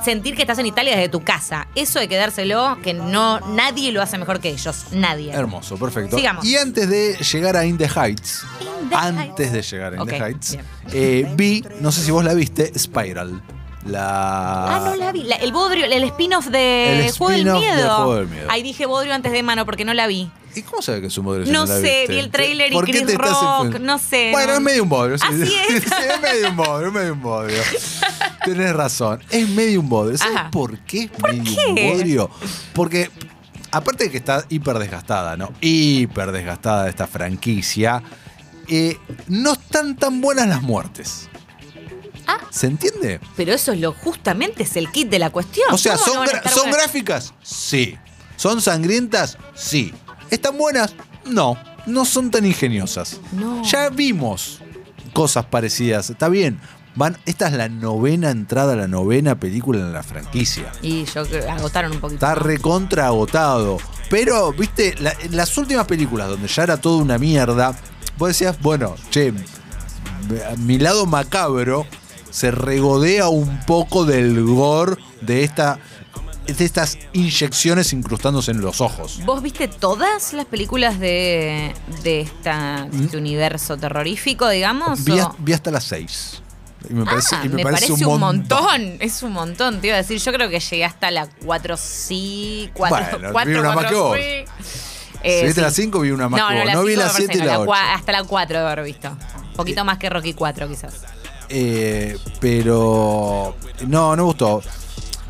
sentir 0.03 0.36
que 0.36 0.41
estás 0.41 0.60
en 0.60 0.65
Italia 0.65 0.96
desde 0.96 1.10
tu 1.10 1.22
casa. 1.24 1.67
Eso 1.75 2.00
de 2.00 2.08
quedárselo, 2.08 2.77
que 2.84 2.93
no 2.93 3.39
nadie 3.39 3.91
lo 3.91 4.01
hace 4.01 4.17
mejor 4.17 4.39
que 4.39 4.50
ellos. 4.50 4.86
Nadie. 4.91 5.31
Hermoso, 5.31 5.77
perfecto. 5.77 6.17
Sigamos. 6.17 6.46
Y 6.46 6.58
antes 6.58 6.89
de 6.89 7.15
llegar 7.15 7.55
a 7.58 7.65
In 7.65 7.77
the 7.77 7.88
Heights, 7.88 8.43
In 8.62 8.89
the 8.89 8.96
antes 8.96 9.48
Heights. 9.48 9.51
de 9.53 9.62
llegar 9.62 9.93
a 9.93 9.98
In 9.98 10.05
the 10.05 10.17
Heights, 10.17 10.58
eh, 10.93 11.31
vi, 11.36 11.63
no 11.79 11.91
sé 11.91 12.01
si 12.03 12.12
vos 12.12 12.24
la 12.24 12.34
viste, 12.34 12.72
Spiral. 12.77 13.41
La... 13.86 14.76
Ah, 14.76 14.82
no 14.86 14.96
la 14.96 15.12
vi. 15.12 15.24
La- 15.24 15.36
el 15.38 15.52
Bodrio, 15.52 15.86
el 15.86 16.04
spin-off 16.04 16.48
de 16.48 17.06
El 17.08 17.12
Juego 17.12 17.32
del 17.32 17.44
de 17.46 17.52
Miedo. 17.54 17.96
Juego 17.96 18.16
del 18.16 18.28
Miedo. 18.28 18.48
Ahí 18.50 18.62
dije 18.64 18.86
Bodrio 18.86 19.14
antes 19.14 19.32
de 19.32 19.42
mano 19.44 19.66
porque 19.66 19.86
no 19.86 19.94
la 19.94 20.08
vi. 20.08 20.30
¿Y 20.54 20.64
cómo 20.64 20.82
sabe 20.82 21.00
que 21.00 21.08
es 21.08 21.18
un 21.18 21.24
bodrio? 21.26 21.46
si 21.46 21.52
No 21.54 21.66
sé, 21.66 22.06
vi 22.10 22.20
el 22.20 22.30
tráiler 22.30 22.72
y 22.74 22.76
¿Por 22.76 22.86
qué 22.86 22.92
Chris 22.92 23.06
te 23.06 23.14
estás 23.14 23.42
Rock, 23.42 23.80
no 23.80 23.98
sé, 23.98 24.32
Bueno, 24.34 24.48
no. 24.52 24.54
es 24.56 24.62
medio 24.62 24.84
un 24.84 24.90
bodrio. 24.90 25.18
sí. 25.18 25.26
Así 25.28 25.44
es. 25.70 25.84
Sí, 25.84 25.90
es 26.14 26.22
medio 26.22 26.50
un 26.50 26.58
bodrio, 26.58 26.88
es 26.90 26.94
medio 26.94 27.14
un 27.14 27.22
bodrio. 27.22 27.64
Tenés 28.46 28.74
razón, 28.76 29.24
es 29.30 29.48
medio 29.48 29.80
un 29.80 29.88
bodrio. 29.88 30.18
¿Sabes 30.18 30.36
Ajá. 30.36 30.52
por 30.52 30.78
qué 30.80 31.04
es 31.04 31.12
medio 31.24 31.40
un 31.70 31.76
qué? 31.76 31.92
bodrio? 31.94 32.30
Porque, 32.74 33.10
aparte 33.72 34.04
de 34.06 34.12
que 34.12 34.18
está 34.18 34.44
hiper 34.50 34.78
desgastada, 34.78 35.38
¿no? 35.38 35.54
Hiper 35.62 36.34
desgastada 36.34 36.90
esta 36.90 37.08
franquicia, 37.08 38.04
eh, 38.68 38.98
no 39.28 39.54
están 39.54 39.96
tan 39.96 40.20
buenas 40.20 40.48
las 40.50 40.62
muertes. 40.62 41.30
Ah. 42.40 42.48
¿Se 42.50 42.68
entiende? 42.68 43.20
Pero 43.36 43.54
eso 43.54 43.72
es 43.74 43.80
lo 43.80 43.94
justamente 43.94 44.64
es 44.64 44.76
el 44.76 44.92
kit 44.92 45.10
de 45.10 45.20
la 45.20 45.30
cuestión. 45.30 45.68
O 45.74 45.78
sea, 45.78 45.96
¿Cómo 45.98 46.24
no 46.24 46.26
¿son, 46.26 46.28
gra- 46.28 46.50
¿son 46.50 46.64
buenas? 46.70 46.78
gráficas? 46.78 47.34
Sí. 47.42 47.98
¿Son 48.36 48.62
sangrientas? 48.62 49.38
Sí. 49.56 49.94
¿Están 50.30 50.58
buenas? 50.58 50.94
No. 51.26 51.58
No 51.86 52.06
son 52.06 52.32
tan 52.32 52.46
ingeniosas. 52.46 53.20
No. 53.32 53.64
Ya 53.64 53.90
vimos 53.90 54.60
cosas 55.14 55.46
parecidas. 55.46 56.10
Está 56.10 56.30
bien. 56.30 56.60
Van, 56.94 57.18
esta 57.26 57.48
es 57.48 57.54
la 57.54 57.70
novena 57.70 58.32
entrada, 58.32 58.76
la 58.76 58.88
novena 58.88 59.40
película 59.40 59.80
en 59.80 59.94
la 59.94 60.04
franquicia. 60.04 60.72
Y 60.82 61.06
yo 61.06 61.22
agotaron 61.50 61.94
un 61.94 62.00
poquito. 62.02 62.16
Está 62.26 62.36
recontra 62.36 63.08
agotado. 63.08 63.78
Pero, 64.10 64.52
viste, 64.52 64.96
la- 65.00 65.14
en 65.22 65.38
las 65.38 65.58
últimas 65.58 65.86
películas 65.88 66.28
donde 66.30 66.48
ya 66.50 66.64
era 66.64 66.78
toda 66.78 67.02
una 67.02 67.18
mierda, 67.18 67.74
vos 68.18 68.28
decías, 68.28 68.60
bueno, 68.62 68.96
che, 69.10 69.34
mi 70.58 70.78
lado 70.80 71.06
macabro 71.06 71.86
se 72.32 72.50
regodea 72.52 73.30
un 73.30 73.60
poco 73.66 74.06
del 74.06 74.44
gore 74.44 74.96
de 75.22 75.44
esta 75.44 75.78
de 76.48 76.66
estas 76.66 76.98
inyecciones 77.14 77.94
incrustándose 77.94 78.52
en 78.52 78.62
los 78.62 78.82
ojos. 78.82 79.22
¿Vos 79.26 79.42
viste 79.44 79.68
todas 79.70 80.34
las 80.34 80.46
películas 80.48 81.00
de, 81.00 81.74
de 82.04 82.22
esta, 82.22 82.88
de 82.92 83.06
este 83.06 83.18
universo 83.18 83.78
terrorífico, 83.78 84.50
digamos? 84.50 85.02
Mm. 85.02 85.14
Vi, 85.46 85.54
hasta 85.54 85.72
las 85.72 85.84
seis. 85.86 86.42
Y 86.90 86.94
me 86.94 87.06
parece, 87.06 87.36
Ah, 87.36 87.46
y 87.46 87.50
me 87.50 87.64
parece 87.64 87.94
un, 87.94 88.04
un 88.06 88.20
montón. 88.20 88.64
montón. 88.64 88.98
Es 89.00 89.22
un 89.24 89.32
montón, 89.34 89.80
te 89.80 89.88
iba 89.88 89.96
a 89.96 90.00
decir. 90.00 90.18
Yo 90.20 90.34
creo 90.34 90.50
que 90.50 90.60
llegué 90.60 90.84
hasta 90.84 91.12
la 91.12 91.28
4 91.46 91.78
sí, 91.78 92.70
4 92.74 93.20
Bueno, 93.20 93.30
4, 93.32 93.52
vi 93.54 93.58
una 93.60 93.72
más 93.76 93.86
que 93.86 93.96
vos. 93.96 94.18
Si 94.18 94.22
Eh, 95.24 95.44
viste 95.46 95.54
sí. 95.54 95.62
las 95.62 95.74
cinco, 95.76 96.00
vi 96.00 96.10
una 96.10 96.28
más 96.28 96.42
no, 96.42 96.48
que 96.48 96.54
no, 96.56 96.60
vos. 96.62 96.68
la 96.68 96.74
No 96.74 96.84
vi 96.84 96.96
la 96.96 97.06
me 97.06 97.12
parece 97.12 97.18
siete 97.28 97.38
y 97.38 97.42
que 97.42 97.46
la 97.48 97.94
Hasta 97.94 98.12
la 98.12 98.24
4 98.24 98.60
de 98.60 98.66
haber 98.66 98.84
visto. 98.84 99.10
Un 99.10 99.54
poquito 99.54 99.86
más 99.86 100.00
que 100.00 100.10
Rocky 100.10 100.34
4, 100.34 100.68
quizás. 100.68 100.96
Eh, 101.53 102.17
pero 102.39 103.55
no, 103.88 104.15
no 104.15 104.15
me 104.15 104.24
gustó. 104.24 104.62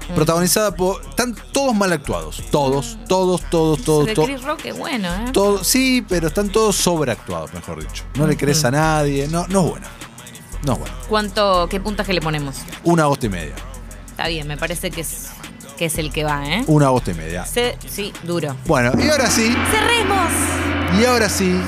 Mm. 0.09 0.13
Protagonizada 0.15 0.75
por. 0.75 1.01
Están 1.07 1.35
todos 1.51 1.73
mal 1.73 1.91
actuados. 1.93 2.43
Todos, 2.51 2.97
todos, 3.07 3.41
todos, 3.49 3.81
todos, 3.83 4.05
de 4.05 4.13
todos. 4.13 4.27
Chris 4.29 4.43
Rock 4.43 4.65
es 4.65 4.77
bueno, 4.77 5.07
¿eh? 5.07 5.31
Todo- 5.31 5.63
sí, 5.63 6.05
pero 6.07 6.27
están 6.27 6.49
todos 6.49 6.75
sobreactuados, 6.75 7.53
mejor 7.53 7.79
dicho. 7.81 8.03
No 8.15 8.27
le 8.27 8.35
crees 8.37 8.63
a 8.65 8.71
nadie. 8.71 9.27
No, 9.27 9.47
no 9.47 9.63
es 9.65 9.69
buena. 9.71 9.87
No 10.65 10.73
es 10.73 10.79
buena. 10.79 10.95
¿Cuánto, 11.09 11.67
qué 11.69 11.79
puntaje 11.79 12.13
le 12.13 12.21
ponemos? 12.21 12.57
Una 12.83 13.03
agosto 13.03 13.25
y 13.25 13.29
media. 13.29 13.55
Está 14.07 14.27
bien, 14.27 14.47
me 14.47 14.57
parece 14.57 14.91
que 14.91 15.01
es, 15.01 15.27
que 15.77 15.85
es 15.85 15.97
el 15.97 16.11
que 16.11 16.23
va, 16.23 16.45
¿eh? 16.45 16.63
Una 16.67 16.87
agosto 16.87 17.11
y 17.11 17.13
media. 17.15 17.45
Se- 17.45 17.77
sí, 17.89 18.11
duro. 18.23 18.55
Bueno, 18.67 18.91
y 19.01 19.09
ahora 19.09 19.27
sí. 19.29 19.55
¡Cerremos! 19.71 20.29
Y 21.01 21.05
ahora 21.05 21.29
sí. 21.29 21.59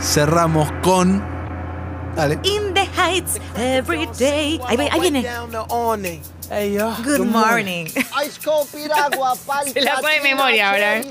Cerramos 0.00 0.70
con. 0.82 1.39
Dale. 2.20 2.38
In 2.44 2.74
the 2.74 2.84
heights, 2.84 3.40
every 3.56 4.04
day. 4.18 4.60
Ahí, 4.68 4.76
ahí 4.90 5.00
viene. 5.00 5.24
Good 6.50 7.26
morning. 7.26 7.86
Se 9.72 9.80
la 9.82 10.00
pone 10.00 10.16
en 10.16 10.22
memoria 10.24 10.70
ahora, 10.72 10.96
¿eh? 10.98 11.06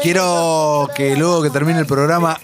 Quiero 0.00 0.88
que 0.94 1.16
luego 1.16 1.42
que 1.42 1.50
termine 1.50 1.80
el 1.80 1.86
programa, 1.86 2.38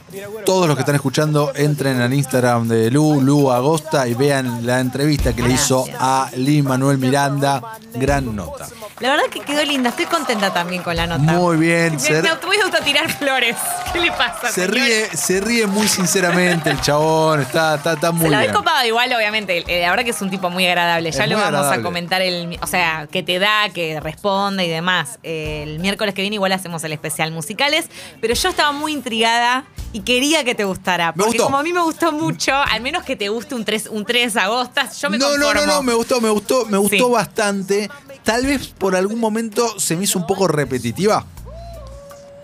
todos 0.44 0.66
los 0.66 0.74
que 0.76 0.80
están 0.80 0.96
escuchando 0.96 1.52
entren 1.54 2.00
al 2.00 2.12
Instagram 2.12 2.66
de 2.66 2.90
Lu, 2.90 3.20
Lu 3.20 3.52
Agosta, 3.52 4.08
y 4.08 4.14
vean 4.14 4.66
la 4.66 4.80
entrevista 4.80 5.34
que 5.36 5.42
le 5.42 5.54
hizo 5.54 5.84
a 6.00 6.28
Lee 6.34 6.62
Manuel 6.62 6.98
Miranda. 6.98 7.62
Gran 7.94 8.34
nota. 8.34 8.66
La 8.98 9.10
verdad 9.10 9.26
que 9.30 9.40
quedó 9.40 9.62
linda. 9.64 9.90
Estoy 9.90 10.06
contenta 10.06 10.52
también 10.52 10.82
con 10.82 10.96
la 10.96 11.06
nota. 11.06 11.20
Muy 11.22 11.56
bien. 11.58 11.92
Me, 11.94 11.98
Se, 12.00 12.22
me 12.22 12.34
voy 12.44 12.56
a 12.58 12.64
autotirar 12.64 13.08
flores. 13.12 13.56
¿Qué 13.92 14.00
le 14.00 14.10
pasa? 14.10 14.48
se 14.48 14.52
señor? 14.66 14.70
ríe, 14.74 15.06
se 15.16 15.40
ríe 15.40 15.66
muy 15.66 15.86
sinceramente 15.86 16.70
el 16.70 16.80
chabón. 16.80 17.42
Está, 17.42 17.76
está, 17.76 17.92
está 17.92 18.10
muy 18.10 18.24
Se 18.24 18.30
la 18.30 18.40
bien. 18.40 18.50
ves 18.50 18.56
copado 18.58 18.84
igual, 18.86 19.12
obviamente. 19.14 19.64
Eh, 19.68 19.82
la 19.82 19.90
verdad 19.90 20.04
que 20.04 20.10
es 20.10 20.20
un 20.22 20.30
tipo 20.30 20.50
muy 20.50 20.66
agradable. 20.66 21.12
Ya 21.12 21.24
Es 21.24 21.30
lo 21.30 21.36
vamos 21.36 21.48
agradable. 21.54 21.80
a 21.80 21.84
comentar 21.84 22.15
el. 22.22 22.58
O 22.62 22.66
sea, 22.66 23.08
que 23.10 23.22
te 23.22 23.38
da, 23.38 23.68
que 23.72 24.00
responde 24.00 24.64
y 24.66 24.68
demás. 24.68 25.18
El 25.22 25.78
miércoles 25.78 26.14
que 26.14 26.22
viene 26.22 26.34
igual 26.36 26.52
hacemos 26.52 26.82
el 26.84 26.92
especial 26.92 27.32
musicales. 27.32 27.86
Pero 28.20 28.34
yo 28.34 28.48
estaba 28.48 28.72
muy 28.72 28.92
intrigada 28.92 29.64
y 29.92 30.00
quería 30.00 30.44
que 30.44 30.54
te 30.54 30.64
gustara. 30.64 31.12
Me 31.12 31.24
Porque 31.24 31.38
gustó. 31.38 31.44
como 31.44 31.58
a 31.58 31.62
mí 31.62 31.72
me 31.72 31.82
gustó 31.82 32.12
mucho, 32.12 32.54
al 32.54 32.80
menos 32.80 33.04
que 33.04 33.16
te 33.16 33.28
guste 33.28 33.54
un 33.54 33.64
3, 33.64 33.88
un 33.90 34.04
3 34.04 34.36
agostas, 34.36 35.00
yo 35.00 35.10
me 35.10 35.18
no, 35.18 35.36
no, 35.36 35.54
no, 35.54 35.66
no, 35.66 35.82
me 35.82 35.94
gustó, 35.94 36.20
me 36.20 36.28
gustó, 36.30 36.66
me 36.66 36.78
gustó 36.78 36.96
Sí. 37.06 37.12
bastante. 37.12 37.90
Tal 38.22 38.44
vez 38.46 38.68
por 38.68 38.96
algún 38.96 39.20
momento 39.20 39.78
se 39.78 39.96
me 39.96 40.04
hizo 40.04 40.18
un 40.18 40.26
poco 40.26 40.48
repetitiva. 40.48 41.24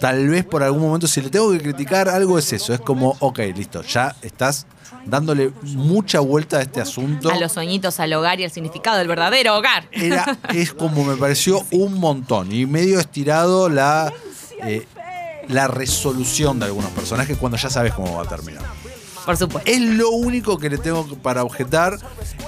Tal 0.02 0.28
vez 0.28 0.44
por 0.44 0.64
algún 0.64 0.82
momento, 0.82 1.06
si 1.06 1.21
le 1.23 1.30
tengo 1.30 1.52
que 1.52 1.61
criticar 1.61 2.09
algo, 2.09 2.37
es 2.37 2.52
eso. 2.52 2.75
Es 2.75 2.80
como, 2.80 3.16
ok, 3.21 3.38
listo, 3.54 3.82
ya 3.82 4.16
estás 4.21 4.66
dándole 5.06 5.52
mucha 5.62 6.18
vuelta 6.18 6.56
a 6.56 6.62
este 6.62 6.80
asunto. 6.80 7.30
A 7.30 7.37
los 7.37 7.52
sueñitos, 7.52 8.00
al 8.00 8.12
hogar 8.14 8.40
y 8.40 8.44
al 8.44 8.50
significado 8.50 8.99
del 8.99 9.06
verdadero 9.06 9.56
hogar. 9.56 9.87
Era, 9.92 10.40
es 10.52 10.75
como 10.75 11.04
me 11.04 11.16
pareció 11.16 11.64
un 11.71 12.00
montón. 12.00 12.50
Y 12.50 12.66
medio 12.66 12.99
estirado 12.99 13.68
la, 13.68 14.12
eh, 14.64 14.88
la 15.47 15.68
resolución 15.68 16.59
de 16.59 16.66
algunos 16.66 16.90
personajes 16.90 17.38
cuando 17.38 17.56
ya 17.56 17.71
sabes 17.71 17.94
cómo 17.94 18.16
va 18.16 18.25
a 18.25 18.28
terminar. 18.28 18.64
Por 19.25 19.37
supuesto. 19.37 19.71
Es 19.71 19.80
lo 19.80 20.11
único 20.11 20.59
que 20.59 20.68
le 20.68 20.78
tengo 20.78 21.06
para 21.18 21.44
objetar, 21.44 21.97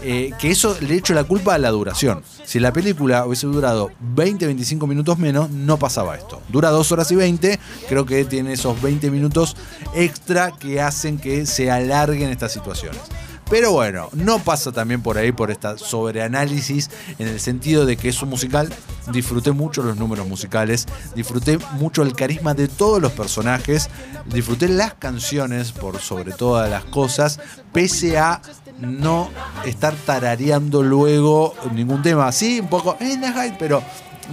eh, 0.07 0.33
que 0.39 0.51
eso 0.51 0.77
le 0.83 0.97
echo 0.97 1.15
la 1.15 1.25
culpa 1.25 1.55
a 1.55 1.59
la 1.59 1.71
duración. 1.71 2.23
Si 2.45 2.61
la 2.61 2.75
película 2.75 3.25
hubiese 3.25 3.47
durado 3.47 3.91
20, 4.01 4.45
25 4.45 4.87
minutos 4.87 5.19
menos, 5.19 5.49
no 5.49 5.79
pasaba 5.79 6.15
esto. 6.15 6.43
Dura 6.51 6.69
2 6.69 6.93
horas 6.93 7.11
y 7.11 7.17
20, 7.17 7.59
creo 7.89 8.05
que 8.05 8.27
tiene 8.27 8.53
esos 8.53 8.81
20 8.83 9.11
minutos 9.11 9.57
extra 9.95 10.53
que 10.53 10.83
hacen 10.83 11.17
que 11.17 11.47
se 11.47 11.71
alarguen 11.71 12.29
estas 12.29 12.53
situaciones. 12.53 13.01
Pero 13.49 13.73
bueno, 13.73 14.09
no 14.13 14.39
pasa 14.39 14.73
también 14.73 15.03
por 15.03 15.19
ahí 15.19 15.31
por 15.33 15.51
esta 15.51 15.77
sobreanálisis 15.79 16.91
en 17.19 17.29
el 17.29 17.41
sentido 17.41 17.87
de 17.87 17.97
que 17.97 18.09
es 18.09 18.23
un 18.23 18.31
musical. 18.31 18.73
Disfruté 19.13 19.53
mucho 19.53 19.83
los 19.83 19.97
números 19.97 20.27
musicales, 20.27 20.87
disfruté 21.15 21.59
mucho 21.79 22.03
el 22.03 22.15
carisma 22.15 22.55
de 22.55 22.69
todos 22.69 23.03
los 23.03 23.13
personajes, 23.13 23.91
disfruté 24.27 24.69
las 24.69 24.95
canciones 24.95 25.73
por 25.73 26.01
sobre 26.01 26.33
todas 26.33 26.71
las 26.71 26.85
cosas, 26.85 27.39
pese 27.73 28.19
a 28.19 28.41
no 28.81 29.31
estar 29.65 29.95
tarareando 29.95 30.83
luego 30.83 31.55
ningún 31.73 32.03
tema. 32.03 32.31
Sí, 32.33 32.61
un 32.61 32.69
poco, 32.69 32.97
"Eh, 33.01 33.17
la 33.21 33.33
hype", 33.33 33.57
pero 33.59 33.83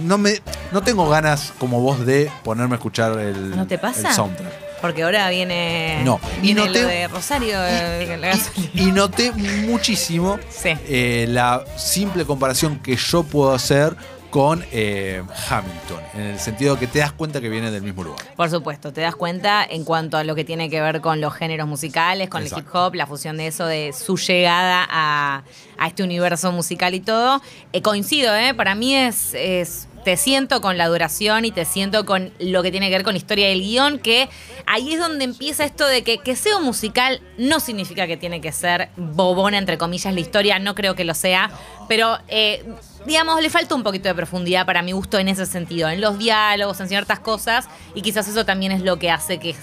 no 0.00 0.18
me 0.18 0.40
no 0.72 0.82
tengo 0.82 1.08
ganas 1.08 1.52
como 1.58 1.80
vos 1.80 2.04
de 2.06 2.30
ponerme 2.44 2.74
a 2.74 2.76
escuchar 2.78 3.18
el, 3.18 3.50
¿No 3.56 3.66
te 3.66 3.78
pasa? 3.78 4.08
el 4.08 4.14
soundtrack. 4.14 4.52
Porque 4.80 5.04
ahora 5.04 5.30
viene, 5.30 6.00
No. 6.04 6.18
Y 6.42 6.54
noté- 6.54 6.82
lo 6.82 6.88
de 6.88 7.06
Rosario. 7.08 7.54
eh, 7.56 8.16
la. 8.18 8.36
Y 8.74 8.90
noté 8.90 9.30
muchísimo 9.32 10.38
Sí. 10.50 10.70
eh, 10.88 11.26
la 11.28 11.62
simple 11.76 12.24
comparación 12.24 12.80
que 12.80 12.96
yo 12.96 13.22
puedo 13.22 13.52
hacer 13.52 13.94
con 14.32 14.64
eh, 14.72 15.22
Hamilton, 15.50 16.00
en 16.14 16.20
el 16.22 16.38
sentido 16.40 16.78
que 16.78 16.86
te 16.86 17.00
das 17.00 17.12
cuenta 17.12 17.38
que 17.42 17.50
viene 17.50 17.70
del 17.70 17.82
mismo 17.82 18.02
lugar. 18.02 18.18
Por 18.34 18.48
supuesto, 18.48 18.90
te 18.90 19.02
das 19.02 19.14
cuenta 19.14 19.62
en 19.62 19.84
cuanto 19.84 20.16
a 20.16 20.24
lo 20.24 20.34
que 20.34 20.42
tiene 20.42 20.70
que 20.70 20.80
ver 20.80 21.02
con 21.02 21.20
los 21.20 21.34
géneros 21.34 21.68
musicales, 21.68 22.30
con 22.30 22.42
el 22.42 22.48
hip 22.48 22.66
hop, 22.74 22.94
la 22.94 23.06
fusión 23.06 23.36
de 23.36 23.48
eso, 23.48 23.66
de 23.66 23.92
su 23.92 24.16
llegada 24.16 24.86
a, 24.90 25.42
a 25.76 25.86
este 25.86 26.02
universo 26.02 26.50
musical 26.50 26.94
y 26.94 27.00
todo. 27.00 27.42
Eh, 27.74 27.82
coincido, 27.82 28.34
¿eh? 28.34 28.54
Para 28.54 28.74
mí 28.74 28.94
es, 28.96 29.34
es- 29.34 29.86
Te 30.02 30.16
siento 30.16 30.60
con 30.62 30.78
la 30.78 30.88
duración 30.88 31.44
y 31.44 31.52
te 31.52 31.64
siento 31.66 32.04
con 32.06 32.32
lo 32.40 32.62
que 32.62 32.70
tiene 32.72 32.88
que 32.88 32.96
ver 32.96 33.04
con 33.04 33.14
historia 33.16 33.48
del 33.48 33.60
guion, 33.60 33.98
que 34.00 34.28
ahí 34.66 34.94
es 34.94 34.98
donde 34.98 35.24
empieza 35.24 35.64
esto 35.64 35.86
de 35.86 36.02
que 36.02 36.18
que 36.18 36.34
sea 36.36 36.56
un 36.56 36.64
musical 36.64 37.20
no 37.38 37.60
significa 37.60 38.06
que 38.08 38.16
tiene 38.16 38.40
que 38.40 38.50
ser 38.50 38.88
bobona, 38.96 39.58
entre 39.58 39.76
comillas, 39.78 40.12
la 40.12 40.18
historia, 40.20 40.58
no 40.58 40.74
creo 40.74 40.94
que 40.96 41.04
lo 41.04 41.14
sea, 41.14 41.50
pero 41.86 42.18
eh, 42.26 42.64
digamos, 43.06 43.40
le 43.42 43.50
falta 43.50 43.74
un 43.74 43.82
poquito 43.82 44.08
de 44.08 44.14
profundidad 44.14 44.66
para 44.66 44.82
mi 44.82 44.92
gusto 44.92 45.18
en 45.18 45.28
ese 45.28 45.46
sentido, 45.46 45.88
en 45.88 46.00
los 46.00 46.18
diálogos, 46.18 46.80
en 46.80 46.88
ciertas 46.88 47.20
cosas, 47.20 47.68
y 47.94 48.02
quizás 48.02 48.28
eso 48.28 48.44
también 48.44 48.72
es 48.72 48.82
lo 48.82 48.98
que 48.98 49.10
hace 49.10 49.38
que 49.38 49.54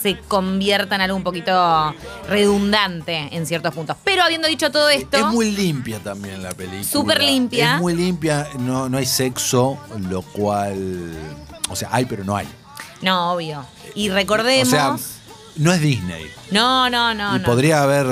se 0.00 0.18
convierta 0.28 0.94
en 0.94 1.00
algo 1.02 1.16
un 1.16 1.22
poquito 1.22 1.94
redundante 2.28 3.28
en 3.32 3.46
ciertos 3.46 3.74
puntos. 3.74 3.96
Pero 4.04 4.22
habiendo 4.22 4.48
dicho 4.48 4.70
todo 4.70 4.88
esto, 4.88 5.16
Es 5.16 5.26
muy 5.26 5.50
limpia 5.50 5.98
también 6.00 6.42
la 6.42 6.50
película. 6.50 6.84
Súper 6.84 7.22
limpia. 7.22 7.76
Es 7.76 7.80
muy 7.80 7.94
limpia, 7.94 8.48
no, 8.58 8.88
no 8.88 8.98
hay 8.98 9.06
sexo, 9.06 9.78
lo 10.08 10.22
cual. 10.22 11.12
O 11.68 11.76
sea, 11.76 11.88
hay, 11.92 12.04
pero 12.06 12.24
no 12.24 12.36
hay. 12.36 12.48
no, 13.02 13.32
obvio. 13.32 13.64
Y 13.94 14.08
recordemos... 14.08 14.68
O 14.68 14.70
sea, 14.70 14.96
no 15.56 15.72
es 15.72 15.80
Disney. 15.82 16.30
no, 16.50 16.88
no, 16.88 17.12
no, 17.12 17.36
y 17.36 17.40
no. 17.40 17.44
podría 17.44 17.82
haber, 17.82 18.06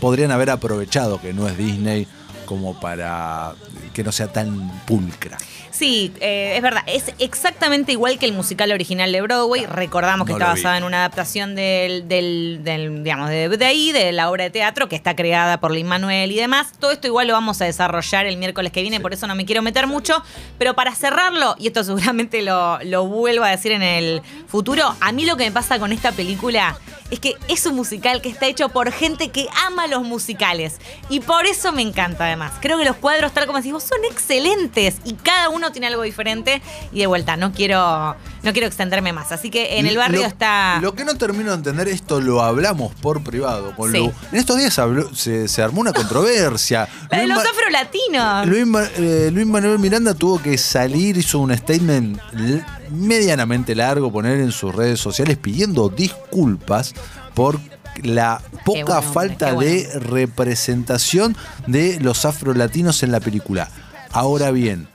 podrían 0.00 0.32
haber 0.32 0.50
aprovechado 0.50 1.20
que 1.20 1.32
no 1.32 1.46
es 1.46 1.56
Disney 1.56 2.08
como 2.48 2.80
para 2.80 3.52
que 3.92 4.02
no 4.02 4.10
sea 4.10 4.32
tan 4.32 4.70
pulcra. 4.86 5.36
Sí, 5.70 6.14
eh, 6.20 6.54
es 6.56 6.62
verdad. 6.62 6.82
Es 6.86 7.12
exactamente 7.18 7.92
igual 7.92 8.18
que 8.18 8.24
el 8.24 8.32
musical 8.32 8.72
original 8.72 9.12
de 9.12 9.20
Broadway. 9.20 9.66
Recordamos 9.66 10.26
que 10.26 10.32
No 10.32 10.38
está 10.38 10.48
basada 10.54 10.78
en 10.78 10.84
una 10.84 11.00
adaptación 11.00 11.54
del, 11.54 12.08
del, 12.08 12.60
del, 12.64 13.04
digamos, 13.04 13.28
de, 13.28 13.50
de 13.50 13.64
ahí, 13.66 13.92
de 13.92 14.12
la 14.12 14.30
obra 14.30 14.44
de 14.44 14.50
teatro 14.50 14.88
que 14.88 14.96
está 14.96 15.14
creada 15.14 15.60
por 15.60 15.72
Lin 15.72 15.86
Manuel 15.86 16.32
y 16.32 16.36
demás. 16.36 16.72
Todo 16.80 16.90
esto 16.90 17.06
igual 17.06 17.26
lo 17.26 17.34
vamos 17.34 17.60
a 17.60 17.66
desarrollar 17.66 18.24
el 18.24 18.38
miércoles 18.38 18.72
que 18.72 18.80
viene, 18.80 18.98
por 18.98 19.12
eso 19.12 19.26
no 19.26 19.34
me 19.34 19.44
quiero 19.44 19.60
meter 19.60 19.86
mucho. 19.86 20.22
Pero 20.56 20.74
para 20.74 20.94
cerrarlo, 20.94 21.54
y 21.58 21.66
esto 21.66 21.84
seguramente 21.84 22.40
lo, 22.40 22.82
lo 22.82 23.06
vuelvo 23.06 23.44
a 23.44 23.50
decir 23.50 23.72
en 23.72 23.82
el 23.82 24.22
futuro, 24.46 24.96
a 25.02 25.12
mí 25.12 25.26
lo 25.26 25.36
que 25.36 25.44
me 25.44 25.52
pasa 25.52 25.78
con 25.78 25.92
esta 25.92 26.12
película 26.12 26.78
es 27.10 27.20
que 27.20 27.36
es 27.48 27.64
un 27.66 27.74
musical 27.74 28.20
que 28.20 28.28
está 28.28 28.46
hecho 28.46 28.68
por 28.68 28.92
gente 28.92 29.30
que 29.30 29.48
ama 29.66 29.86
los 29.86 30.02
musicales. 30.02 30.76
Y 31.08 31.20
por 31.20 31.46
eso 31.46 31.72
me 31.72 31.82
encanta 31.82 32.26
además. 32.26 32.52
Creo 32.60 32.78
que 32.78 32.84
los 32.84 32.96
cuadros, 32.96 33.32
tal 33.32 33.46
como 33.46 33.58
decís 33.58 33.72
vos, 33.72 33.84
son 33.84 34.04
excelentes. 34.04 34.96
Y 35.04 35.14
cada 35.14 35.48
uno 35.48 35.72
tiene 35.72 35.86
algo 35.86 36.02
diferente. 36.02 36.60
Y 36.92 37.00
de 37.00 37.06
vuelta, 37.06 37.36
no 37.36 37.52
quiero, 37.52 38.16
no 38.42 38.52
quiero 38.52 38.66
extenderme 38.66 39.12
más. 39.12 39.32
Así 39.32 39.50
que 39.50 39.78
en 39.78 39.86
el 39.86 39.96
barrio 39.96 40.20
Lo- 40.20 40.26
está. 40.26 40.78
Lo 40.80 40.94
que 40.94 41.04
no 41.04 41.14
termino 41.16 41.50
de 41.50 41.56
entender, 41.56 41.88
esto 41.88 42.20
lo 42.20 42.42
hablamos 42.42 42.94
por 42.96 43.22
privado 43.22 43.74
con 43.76 43.92
Sí. 43.92 43.98
Lu. 43.98 44.12
En 44.32 44.38
estos 44.38 44.56
días 44.58 44.78
habló- 44.78 45.14
se, 45.14 45.48
se 45.48 45.62
armó 45.62 45.80
una 45.80 45.92
controversia. 45.92 46.88
La 47.10 47.18
de 47.18 47.26
los 47.26 47.44
afrolatinos. 47.44 48.46
Luis, 48.46 48.64
eh, 48.98 49.30
Luis 49.32 49.46
Manuel 49.46 49.78
Miranda 49.78 50.14
tuvo 50.14 50.40
que 50.42 50.56
salir, 50.58 51.16
hizo 51.16 51.38
un 51.40 51.56
statement 51.56 52.18
medianamente 52.90 53.74
largo, 53.74 54.10
poner 54.12 54.40
en 54.40 54.52
sus 54.52 54.74
redes 54.74 55.00
sociales 55.00 55.36
pidiendo 55.36 55.88
disculpas 55.88 56.94
por 57.34 57.58
la 58.02 58.40
poca 58.64 59.02
falta 59.02 59.54
de 59.54 59.88
representación 59.98 61.36
de 61.66 61.98
los 62.00 62.24
afrolatinos 62.24 63.02
en 63.02 63.12
la 63.12 63.20
película. 63.20 63.68
Ahora 64.12 64.50
bien, 64.50 64.88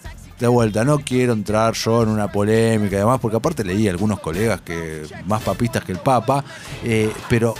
de 0.47 0.49
vuelta, 0.49 0.83
no 0.83 0.99
quiero 0.99 1.33
entrar 1.33 1.73
yo 1.73 2.03
en 2.03 2.09
una 2.09 2.31
polémica 2.31 2.95
y 2.95 2.99
demás, 2.99 3.19
porque 3.21 3.37
aparte 3.37 3.63
leí 3.63 3.87
algunos 3.87 4.19
colegas 4.19 4.61
que 4.61 5.03
más 5.25 5.41
papistas 5.41 5.83
que 5.83 5.91
el 5.93 5.99
Papa, 5.99 6.43
eh, 6.83 7.11
pero 7.29 7.55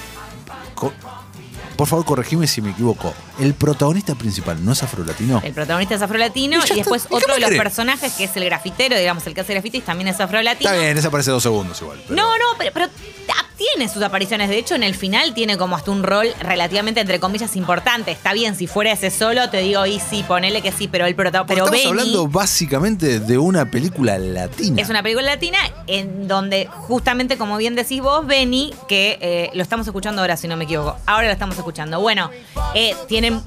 por 1.75 1.87
favor 1.87 2.05
corregime 2.05 2.45
si 2.45 2.61
me 2.61 2.69
equivoco. 2.71 3.13
¿El 3.39 3.53
protagonista 3.55 4.13
principal 4.15 4.63
no 4.63 4.73
es 4.73 4.83
afrolatino? 4.83 5.41
El 5.43 5.53
protagonista 5.53 5.95
es 5.95 6.01
afrolatino 6.03 6.59
Y 6.63 6.75
después 6.75 7.03
está. 7.03 7.15
¿Y 7.15 7.17
qué 7.19 7.23
otro 7.25 7.33
de 7.33 7.39
los 7.41 7.49
personajes, 7.51 8.13
que 8.13 8.25
es 8.25 8.37
el 8.37 8.45
grafitero, 8.45 8.95
digamos, 8.97 9.25
el 9.25 9.33
que 9.33 9.41
hace 9.41 9.53
grafitis, 9.53 9.83
también 9.83 10.07
es 10.09 10.19
afrolatino. 10.19 10.69
Está 10.69 10.79
bien, 10.81 10.95
ese 10.97 11.07
aparece 11.07 11.31
dos 11.31 11.41
segundos 11.41 11.81
igual. 11.81 11.99
pero- 12.07 12.15
No, 12.21 12.29
no, 12.37 12.45
pero, 12.59 12.71
pero 12.73 12.85
ah, 13.29 13.45
tiene 13.71 13.89
sus 13.89 14.01
apariciones. 14.03 14.49
De 14.49 14.57
hecho, 14.57 14.75
en 14.75 14.83
el 14.83 14.95
final 14.95 15.33
tiene 15.33 15.57
como 15.57 15.75
hasta 15.75 15.91
un 15.91 16.03
rol 16.03 16.27
relativamente, 16.39 17.01
entre 17.01 17.19
comillas, 17.19 17.55
importante. 17.55 18.11
Está 18.11 18.33
bien, 18.33 18.55
si 18.55 18.67
fuera 18.67 18.91
ese 18.91 19.09
solo, 19.09 19.49
te 19.49 19.57
digo, 19.59 19.85
y 19.85 19.99
sí, 19.99 20.23
ponele 20.27 20.61
que 20.61 20.71
sí, 20.71 20.87
pero 20.87 21.05
el 21.05 21.15
protagonista. 21.15 21.53
Pero 21.53 21.65
estamos 21.65 21.83
Benny 21.83 22.01
hablando 22.01 22.27
básicamente 22.27 23.19
de 23.19 23.37
una 23.37 23.69
película 23.69 24.17
latina. 24.17 24.81
es 24.81 24.89
una 24.89 25.03
película 25.03 25.27
latina 25.27 25.57
en 25.87 26.27
donde, 26.27 26.67
justamente, 26.67 27.37
como 27.37 27.57
bien 27.57 27.75
decís 27.75 28.01
vos, 28.01 28.25
Benny, 28.25 28.73
que 28.87 29.17
eh, 29.21 29.49
lo 29.53 29.63
estamos 29.63 29.87
escuchando 29.87 30.21
ahora, 30.21 30.37
si 30.37 30.47
no 30.47 30.57
me 30.57 30.65
equivoco. 30.65 30.97
Ahora 31.05 31.27
lo 31.27 31.33
estamos 31.33 31.57
escuchando. 31.57 31.99
Bueno, 31.99 32.29
eh, 32.75 32.95
tienen 33.07 33.41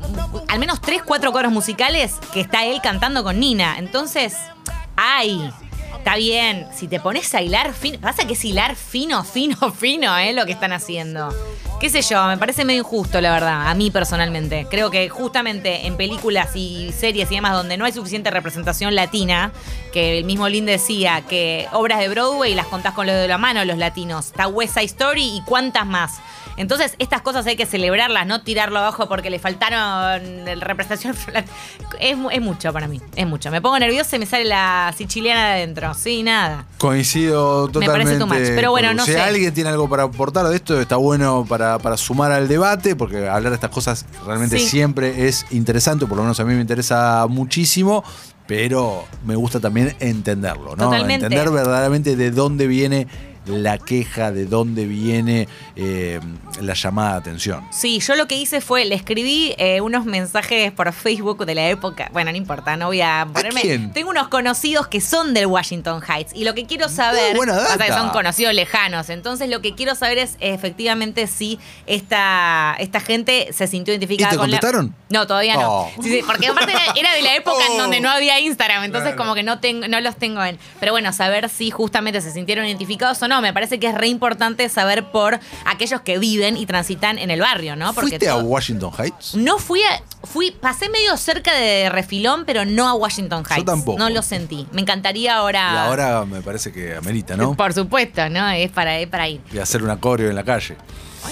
al 0.49 0.59
menos 0.59 0.81
tres, 0.81 1.03
cuatro 1.05 1.33
coros 1.33 1.53
musicales 1.53 2.15
que 2.33 2.41
está 2.41 2.65
él 2.65 2.81
cantando 2.83 3.23
con 3.23 3.39
Nina. 3.41 3.77
Entonces, 3.79 4.35
ay. 4.97 5.51
Está 6.07 6.19
bien, 6.19 6.69
si 6.73 6.87
te 6.87 7.01
pones 7.01 7.35
a 7.35 7.43
hilar 7.43 7.75
fino, 7.75 7.99
pasa 8.01 8.29
que 8.29 8.35
es 8.35 8.45
hilar 8.45 8.77
fino, 8.77 9.25
fino, 9.25 9.57
fino, 9.77 10.17
¿eh? 10.17 10.33
Lo 10.33 10.47
que 10.47 10.53
están 10.53 10.73
haciendo. 10.73 11.35
Qué 11.81 11.91
sé 11.91 12.01
yo, 12.03 12.25
me 12.29 12.39
parece 12.39 12.65
medio 12.65 12.79
injusto, 12.79 13.21
la 13.21 13.33
verdad, 13.33 13.69
a 13.69 13.75
mí 13.75 13.91
personalmente. 13.91 14.69
Creo 14.71 14.89
que 14.89 15.09
justamente 15.09 15.89
en 15.89 15.97
películas 15.97 16.55
y 16.55 16.93
series 16.93 17.29
y 17.33 17.35
demás 17.35 17.55
donde 17.55 17.77
no 17.77 17.87
hay 17.87 17.93
suficiente 17.93 18.31
representación 18.31 18.95
latina, 18.95 19.51
que 19.93 20.17
el 20.17 20.25
mismo 20.25 20.49
Lin 20.49 20.67
decía 20.67 21.23
que 21.23 21.67
obras 21.73 21.99
de 21.99 22.09
Broadway 22.09 22.55
las 22.55 22.69
contás 22.69 22.95
con 22.95 23.09
lo 23.09 23.13
de 23.13 23.27
la 23.27 23.37
mano 23.37 23.65
los 23.65 23.77
latinos. 23.77 24.27
Está 24.27 24.47
Story 24.85 25.39
y 25.39 25.43
cuántas 25.45 25.87
más. 25.87 26.21
Entonces, 26.57 26.95
estas 26.99 27.21
cosas 27.21 27.47
hay 27.47 27.57
que 27.57 27.67
celebrarlas, 27.67 28.27
no 28.27 28.43
tirarlo 28.43 28.79
abajo 28.79 29.09
porque 29.09 29.29
le 29.31 29.39
faltaron 29.39 30.47
representación. 30.61 31.17
Es, 32.01 32.17
es 32.31 32.41
mucho 32.43 32.73
para 32.73 32.89
mí, 32.89 33.01
es 33.15 33.27
mucho. 33.27 33.51
Me 33.51 33.63
pongo 33.63 33.79
nerviosa 33.79 34.17
y 34.17 34.19
me 34.19 34.27
sale 34.27 34.45
la 34.45 34.93
siciliana 34.97 35.47
de 35.49 35.53
adentro. 35.55 35.95
Sí, 35.97 36.23
nada. 36.23 36.67
Coincido 36.79 37.67
Me 37.67 37.73
totalmente. 37.73 38.05
parece 38.05 38.19
too 38.19 38.27
much, 38.27 38.55
pero 38.55 38.71
bueno, 38.71 38.95
no 38.95 39.05
si 39.05 39.13
sé. 39.13 39.21
alguien 39.21 39.53
tiene 39.55 39.71
algo 39.71 39.89
para 39.89 40.05
aportar 40.05 40.47
de 40.49 40.57
esto, 40.57 40.81
está 40.81 40.97
bueno 40.97 41.45
para, 41.49 41.79
para 41.79 41.97
sumar 41.97 42.33
al 42.33 42.49
debate, 42.49 42.95
porque 42.97 43.29
hablar 43.29 43.51
de 43.51 43.55
estas 43.57 43.71
cosas 43.71 44.07
realmente 44.25 44.59
Sí. 44.59 44.69
siempre 44.69 45.27
es 45.29 45.47
interesante, 45.51 46.07
por 46.07 46.17
lo 46.17 46.23
menos 46.23 46.39
a 46.41 46.45
mí 46.45 46.55
me 46.55 46.61
interesa 46.61 47.27
muchísimo. 47.29 48.05
Pero 48.49 49.05
me 49.25 49.35
gusta 49.35 49.59
también 49.59 49.97
entenderlo, 49.99 50.77
¿no? 50.77 50.85
Totalmente. 50.85 51.27
Entender 51.27 51.51
verdaderamente 51.51 52.15
de 52.15 52.31
dónde 52.31 52.69
viene 52.69 53.09
la 53.47 53.79
queja, 53.79 54.33
de 54.33 54.47
dónde 54.47 54.87
viene 54.87 55.49
eh, 55.77 56.21
la 56.61 56.75
llamada 56.75 57.13
de 57.13 57.19
atención. 57.19 57.65
Sí, 57.73 58.01
yo 58.01 58.15
lo 58.17 58.27
que 58.27 58.37
hice 58.37 58.61
fue, 58.61 58.85
le 58.85 58.95
escribí 58.95 59.55
eh, 59.59 59.81
unos 59.81 60.05
mensajes 60.05 60.73
por 60.73 60.93
Facebook 60.93 61.45
de 61.47 61.55
la 61.55 61.69
época. 61.69 62.09
Bueno, 62.13 62.31
no 62.31 62.37
importa, 62.37 62.77
no 62.77 62.87
voy 62.87 63.01
a 63.01 63.27
ponerme. 63.33 63.61
quién? 63.61 63.93
Tengo 63.93 64.11
unos 64.11 64.29
conocidos 64.29 64.87
que 64.89 65.01
son 65.01 65.35
del 65.35 65.47
Washington 65.47 66.03
Heights. 66.07 66.33
Y 66.35 66.45
lo 66.45 66.55
que 66.55 66.67
quiero 66.67 66.89
saber. 66.89 67.37
buena 67.37 67.59
que 67.79 67.89
son 67.93 68.11
conocidos 68.11 68.55
lejanos. 68.55 69.11
Entonces, 69.11 69.49
lo 69.49 69.61
que 69.61 69.75
quiero 69.75 69.95
saber 69.95 70.19
es 70.19 70.37
efectivamente 70.41 71.27
si 71.27 71.59
esta, 71.87 72.77
esta 72.79 73.01
gente 73.01 73.49
se 73.53 73.67
sintió 73.67 73.93
identificada 73.95 74.31
¿Y 74.31 74.35
te 74.35 74.39
con 74.39 74.51
la- 74.51 74.59
contestaron? 74.61 74.95
No, 75.09 75.27
todavía 75.27 75.55
no. 75.55 75.71
Oh. 75.83 75.91
Sí, 76.03 76.09
sí, 76.11 76.21
porque 76.27 76.49
aparte 76.49 76.73
era, 76.73 76.83
era 76.97 77.13
de 77.15 77.23
la 77.23 77.37
época 77.37 77.65
en 77.67 77.73
Oh. 77.77 77.83
donde 77.83 78.01
no 78.01 78.11
había 78.11 78.41
Instagram. 78.41 78.85
Entonces, 78.85 79.11
Claro. 79.11 79.19
como 79.19 79.35
que 79.35 79.43
no, 79.43 79.61
tengo, 79.61 79.87
no 79.89 80.01
los 80.01 80.17
tengo 80.17 80.43
en. 80.45 80.59
Pero 80.81 80.93
bueno, 80.93 81.13
saber 81.13 81.49
si 81.49 81.71
justamente 81.71 82.21
se 82.21 82.31
sintieron 82.33 82.65
identificados 82.67 83.21
o 83.23 83.29
no. 83.29 83.36
Me 83.41 83.53
parece 83.53 83.79
que 83.79 83.89
es 83.89 83.95
re 83.95 84.09
importante 84.09 84.69
saber 84.69 85.11
por 85.11 85.39
aquellos 85.65 86.01
que 86.01 86.19
viven 86.19 86.57
y 86.57 86.67
transitan 86.67 87.19
en 87.19 87.31
el 87.31 87.41
barrio, 87.41 87.77
¿no? 87.77 87.93
Porque 87.95 88.11
¿Fuiste 88.11 88.29
a 88.29 88.37
Washington 88.37 88.93
Heights? 88.99 89.35
no 89.35 89.59
fui 89.59 89.81
a. 89.83 90.03
Fui, 90.27 90.51
pasé 90.51 90.89
medio 90.89 91.17
cerca 91.17 91.55
de 91.55 91.89
refilón, 91.89 92.45
pero 92.47 92.65
no 92.65 92.89
a 92.89 92.95
Washington 92.95 93.45
Heights. 93.49 93.65
tampoco. 93.65 93.99
No 93.99 94.11
lo 94.11 94.23
sentí. 94.23 94.67
Me 94.73 94.81
encantaría 94.81 95.37
ahora. 95.37 95.71
Y 95.73 95.77
ahora 95.77 96.25
me 96.25 96.41
parece 96.43 96.73
que 96.73 96.97
amerita, 96.97 97.37
¿no? 97.37 97.55
Por 97.55 97.73
supuesto, 97.73 98.29
¿no? 98.29 98.49
Es 98.51 98.71
para, 98.71 98.99
es 98.99 99.07
para 99.09 99.29
ir. 99.29 99.41
Y 99.53 99.59
hacer 99.59 99.83
una 99.85 100.01
coreo 100.01 100.29
en 100.29 100.35
la 100.35 100.43
calle. 100.43 100.77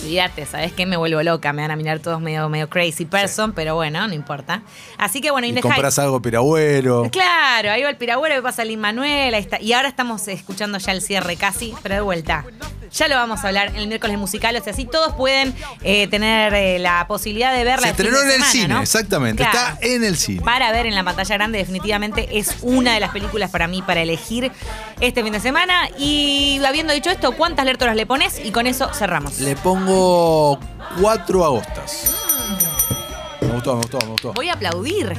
Olvídate, 0.02 0.46
¿sabes 0.46 0.72
qué? 0.72 0.86
Me 0.86 0.96
vuelvo 0.96 1.22
loca. 1.22 1.52
Me 1.52 1.62
van 1.62 1.70
a 1.70 1.76
mirar 1.76 1.98
todos 2.00 2.20
medio, 2.20 2.48
medio 2.48 2.68
crazy 2.68 3.04
person, 3.04 3.52
pero 3.52 3.74
bueno, 3.74 4.06
no 4.06 4.14
importa. 4.14 4.62
Así 4.98 5.20
que 5.20 5.30
bueno, 5.30 5.46
Y 5.46 5.54
compras 5.60 5.98
algo 5.98 6.20
piragüero. 6.20 7.08
Claro, 7.10 7.70
ahí 7.70 7.82
va 7.82 7.90
el 7.90 7.96
piragüero, 7.96 8.34
ahí 8.34 8.40
pasa 8.40 8.64
Lin 8.64 8.80
Manuel, 8.80 9.34
ahí 9.34 9.42
está. 9.42 9.60
Y 9.60 9.72
ahora 9.72 9.88
estamos 9.88 10.26
escuchando 10.28 10.78
ya 10.78 10.92
el 10.92 11.00
cierre 11.02 11.36
casi, 11.36 11.74
pero 11.82 11.94
de 11.94 12.00
vuelta. 12.00 12.44
Ya 12.92 13.08
lo 13.08 13.16
vamos 13.16 13.44
a 13.44 13.48
hablar 13.48 13.68
en 13.68 13.76
el 13.76 13.88
miércoles 13.88 14.18
musical, 14.18 14.56
o 14.56 14.62
sea, 14.62 14.72
así 14.72 14.84
todos 14.84 15.14
pueden 15.14 15.54
eh, 15.82 16.06
tener 16.08 16.54
eh, 16.54 16.78
la 16.78 17.06
posibilidad 17.06 17.54
de 17.54 17.64
verla. 17.64 17.82
Se 17.82 17.90
estrenó 17.90 18.20
en 18.20 18.26
el 18.26 18.32
semana, 18.32 18.50
cine, 18.50 18.68
¿no? 18.68 18.80
exactamente. 18.80 19.42
Claro. 19.42 19.74
Está 19.74 19.78
en 19.86 20.04
el 20.04 20.16
cine. 20.16 20.42
Para 20.42 20.72
ver 20.72 20.86
en 20.86 20.94
la 20.94 21.04
pantalla 21.04 21.34
grande, 21.34 21.58
definitivamente 21.58 22.38
es 22.38 22.56
una 22.62 22.94
de 22.94 23.00
las 23.00 23.10
películas 23.10 23.50
para 23.50 23.66
mí 23.66 23.82
para 23.82 24.02
elegir 24.02 24.50
este 25.00 25.22
fin 25.22 25.32
de 25.32 25.40
semana. 25.40 25.88
Y 25.98 26.60
habiendo 26.66 26.92
dicho 26.92 27.10
esto, 27.10 27.32
¿cuántas 27.32 27.64
lertoras 27.64 27.96
le 27.96 28.06
pones? 28.06 28.40
Y 28.44 28.50
con 28.50 28.66
eso 28.66 28.92
cerramos. 28.94 29.40
Le 29.40 29.56
pongo 29.56 30.58
cuatro 31.00 31.44
agostas. 31.44 32.14
Me 33.40 33.52
gustó, 33.52 33.74
me 33.74 33.82
gustó, 33.82 33.98
me 33.98 34.12
gustó. 34.12 34.32
Voy 34.32 34.48
a 34.48 34.54
aplaudir. 34.54 35.12